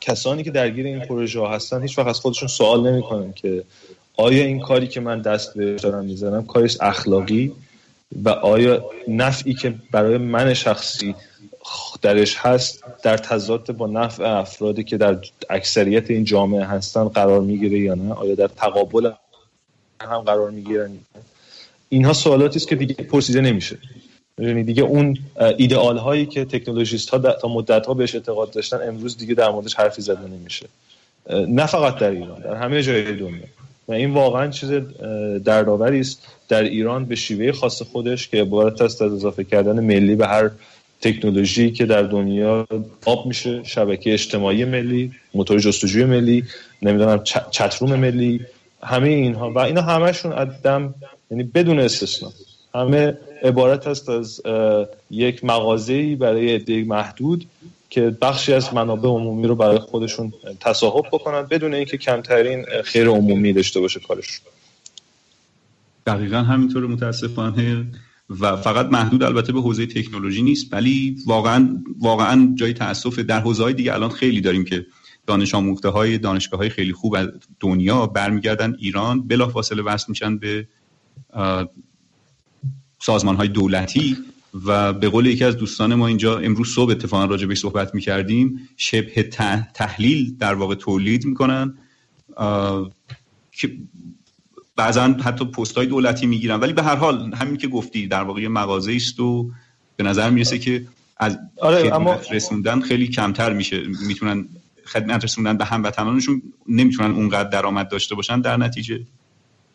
[0.00, 3.62] کسانی که درگیر این پروژه ها هستن هیچ وقت از خودشون سوال نمی‌کنن که
[4.16, 7.52] آیا این کاری که من دست به دارم می‌زنم کاریش اخلاقی
[8.24, 11.14] و آیا نفعی که برای من شخصی
[12.02, 15.18] درش هست در تضاد با نفع افرادی که در
[15.50, 19.10] اکثریت این جامعه هستن قرار می‌گیره یا نه؟ آیا در تقابل
[20.06, 20.90] هم قرار می‌گیرن.
[21.88, 23.78] اینها سوالاتی است که دیگه پرسیده نمیشه.
[24.38, 25.18] یعنی دیگه اون
[25.58, 29.74] ایدئال هایی که تکنولوژیست ها تا مدت ها بهش اعتقاد داشتن امروز دیگه در موردش
[29.74, 30.66] حرفی زده نمیشه.
[31.30, 33.44] نه فقط در ایران در همه جای دنیا.
[33.88, 34.70] و این واقعا چیز
[35.44, 36.26] دردآوری است.
[36.48, 40.50] در ایران به شیوه خاص خودش که عبارت است از اضافه کردن ملی به هر
[41.00, 42.66] تکنولوژی که در دنیا
[43.06, 46.44] آب میشه شبکه اجتماعی ملی موتور جستجوی ملی
[46.82, 48.40] نمی‌دونم چتروم ملی
[48.84, 49.52] همه اینها.
[49.52, 50.94] و اینا همشون ادم
[51.30, 52.32] یعنی بدون استثنا.
[52.74, 54.42] همه عبارت است از
[55.10, 57.46] یک مغازه‌ای برای عده محدود
[57.90, 63.52] که بخشی از منابع عمومی رو برای خودشون تصاحب بکنن بدون اینکه کمترین خیر عمومی
[63.52, 64.40] داشته باشه کارش
[66.06, 67.86] دقیقا همینطور متاسفانه.
[68.40, 73.62] و فقط محدود البته به حوزه تکنولوژی نیست ولی واقعا واقعا جای تاسف در حوزه
[73.62, 74.86] های دیگه الان خیلی داریم که
[75.26, 77.28] دانش آموخته های دانشگاه های خیلی خوب از
[77.60, 79.28] دنیا برمیگردن ایران.
[79.28, 80.68] بلافاصله وصل میشن به
[83.00, 84.16] سازمان های دولتی
[84.64, 88.68] و به قول یکی از دوستان ما اینجا امروز صبح اتفاقا راجع به صحبت می‌کردیم
[88.76, 89.22] شبه
[89.74, 91.74] تحلیل در واقع تولید می‌کنن.
[93.52, 93.72] که
[94.76, 96.60] بعضا حتی پست های دولتی می‌گیرن.
[96.60, 99.50] ولی به هر حال همین که گفتی در واقع مغازه است و
[99.96, 102.20] به نظر می‌رسه که از آره اما...
[102.30, 103.82] رسوندن خیلی کمتر میشه.
[104.06, 104.48] می‌تونن
[104.92, 109.00] خدمت رسوندن به هموطنانشون نمی‌تونن اونقدر درآمد داشته باشن در نتیجه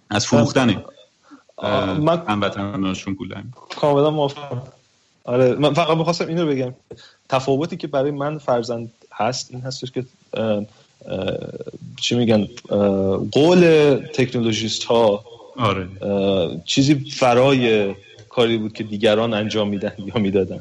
[0.10, 0.86] از فروختنه
[2.00, 3.36] من هموطنانشون پول
[3.70, 4.62] کاملا موافقم.
[5.24, 6.74] آره من فقط می‌خواستم اینو بگم.
[7.30, 10.06] تفاوتی که برای من فرزند هست این هستش که
[12.02, 12.48] چی میگن
[13.32, 13.62] قول
[14.14, 15.24] تکنولوژیست ها
[15.58, 15.88] آره.
[16.66, 17.96] چیزی فرای
[18.30, 20.60] کاری بود که دیگران انجام میدن یا می‌دادن.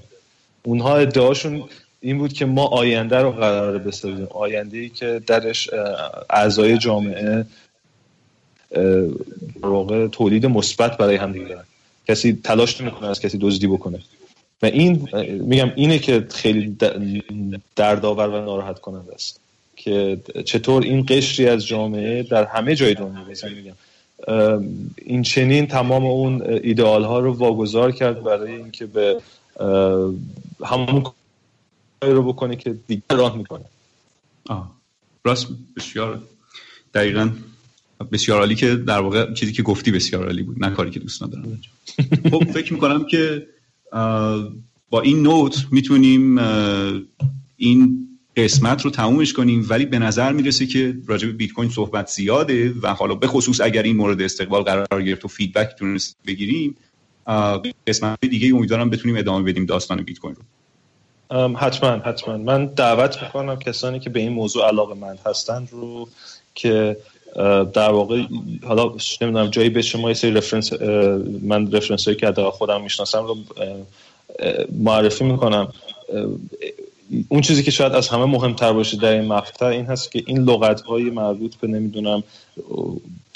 [0.63, 1.65] اونها ادعاشون
[2.01, 4.27] این بود که ما آینده رو قرار بسازیم.
[4.31, 5.71] آینده ای که درش
[6.31, 7.47] اعضای جامعه
[9.61, 11.57] واقع تولید مثبت برای هم دیگه
[12.09, 13.99] کسی تلاش نمی‌کنه از کسی دزدی بکنه.
[14.63, 15.09] و این
[15.41, 16.77] میگم اینه که خیلی
[17.77, 19.41] دردآور و ناراحت کننده است
[19.77, 23.75] که چطور این قشری از جامعه در همه جای دنیا مثلا میگم
[24.97, 29.21] این چنین تمام اون ایدئال ها رو واگذار کرد برای اینکه به
[30.65, 31.05] همون
[32.03, 33.65] رو بکنه که دیگر راه می‌کنه.
[34.47, 34.77] آه.
[35.25, 35.47] راست
[35.77, 36.23] بسیار
[36.95, 37.31] دقیقا.
[38.13, 41.23] بسیار عالی که در واقع چیزی که گفتی بسیار عالی بود نه کاری که دوست
[41.23, 41.61] ندارم.
[42.31, 43.47] خب فکر می‌کنم که
[44.91, 46.39] با این نوت می‌تونیم
[47.57, 52.09] این قسمت رو تمومش کنیم ولی به نظر می‌رسه که راجع به بیت کوین صحبت
[52.09, 56.77] زیاده و حالا به خصوص اگر این مورد استقبال قرار گرفت و فیدبک تونست بگیریم
[57.87, 60.43] قسمت دیگه امیدوارم بتونیم ادامه بدیم داستان بیت کوین رو.
[61.31, 62.37] حتما حتما.
[62.37, 66.09] من دعوت می‌کنم کسانی که به این موضوع علاقه مند هستند رو
[66.55, 66.97] که
[67.73, 68.23] در واقع
[68.67, 70.73] حالا نمی‌دونم جایی به شما یه سری رفرنس
[71.43, 73.37] من رفرنس هایی که خودم می‌شناسم رو
[74.73, 75.73] معرفی می‌کنم.
[77.29, 80.39] اون چیزی که شاید از همه مهمتر باشه در این مقطع این هست که این
[80.39, 82.23] لغت های مربوط به نمی‌دونم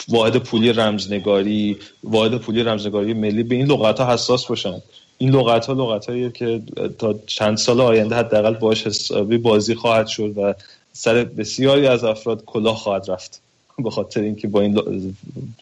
[0.08, 4.82] واحد پولی رمزنگاری واحد پولی رمزنگاری ملی به این لغت ها حساس باشن.
[5.20, 6.62] این لغت ها لغت هایی که
[6.98, 10.54] تا چند سال آینده حداقل باش حسابی بازی خواهد شد و
[10.92, 13.40] سر بسیاری از افراد کلاه خواهد رفت
[13.84, 14.74] به خاطر اینکه با این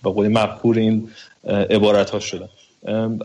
[0.02, 1.08] با قولی مقهور این
[1.44, 2.48] عبارت ها شدن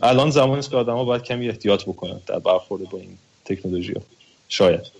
[0.04, 4.02] الان زمانی است که آدم باید کمی احتیاط بکنن در برخورد با این تکنولوژی ها
[4.50, 4.92] شاید.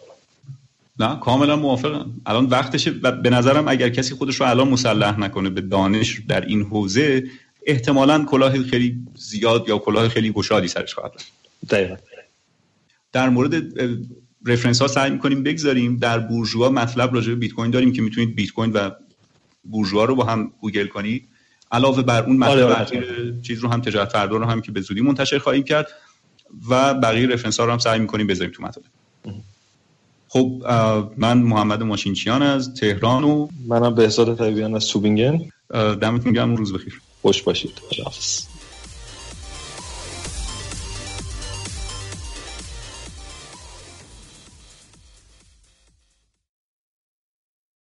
[1.00, 2.12] نه کاملا موافقم.
[2.26, 6.42] الان وقتشه و به نظرم اگر کسی خودش رو الان مسلح نکنه به دانش در
[6.46, 7.24] این حوزه
[7.66, 11.12] احتمالا کلاه خیلی زیاد یا کلاه خیلی گشادی سرش خواهد
[11.70, 11.96] دقیقا.
[13.12, 13.64] در مورد
[14.46, 15.98] reference ها سعی می‌کنیم بگذاریم.
[15.98, 18.90] در بورژوا مطلب راجع به بیت کوین داریم که می‌تونید بیت کوین و
[19.64, 21.28] بورژوا رو با هم گوگل کنید.
[21.72, 25.02] علاوه بر اون مطلب آره چیز رو هم تجارت فردا رو هم که به زودی
[25.02, 25.88] منتشر خواهیم کرد
[26.70, 28.84] و بقیه reference ها رو هم سعی می‌کنیم بذاریم تو مطلب
[30.28, 30.64] خب
[31.18, 35.40] من محمد ماشینچیان از تهران و منم بهزاد طبیبیان از توبینگن.
[36.02, 36.56] دمتون گرم.
[36.56, 37.02] روز بخیر.
[37.24, 37.82] خوش باشید.
[37.90, 38.53] خداحافظ.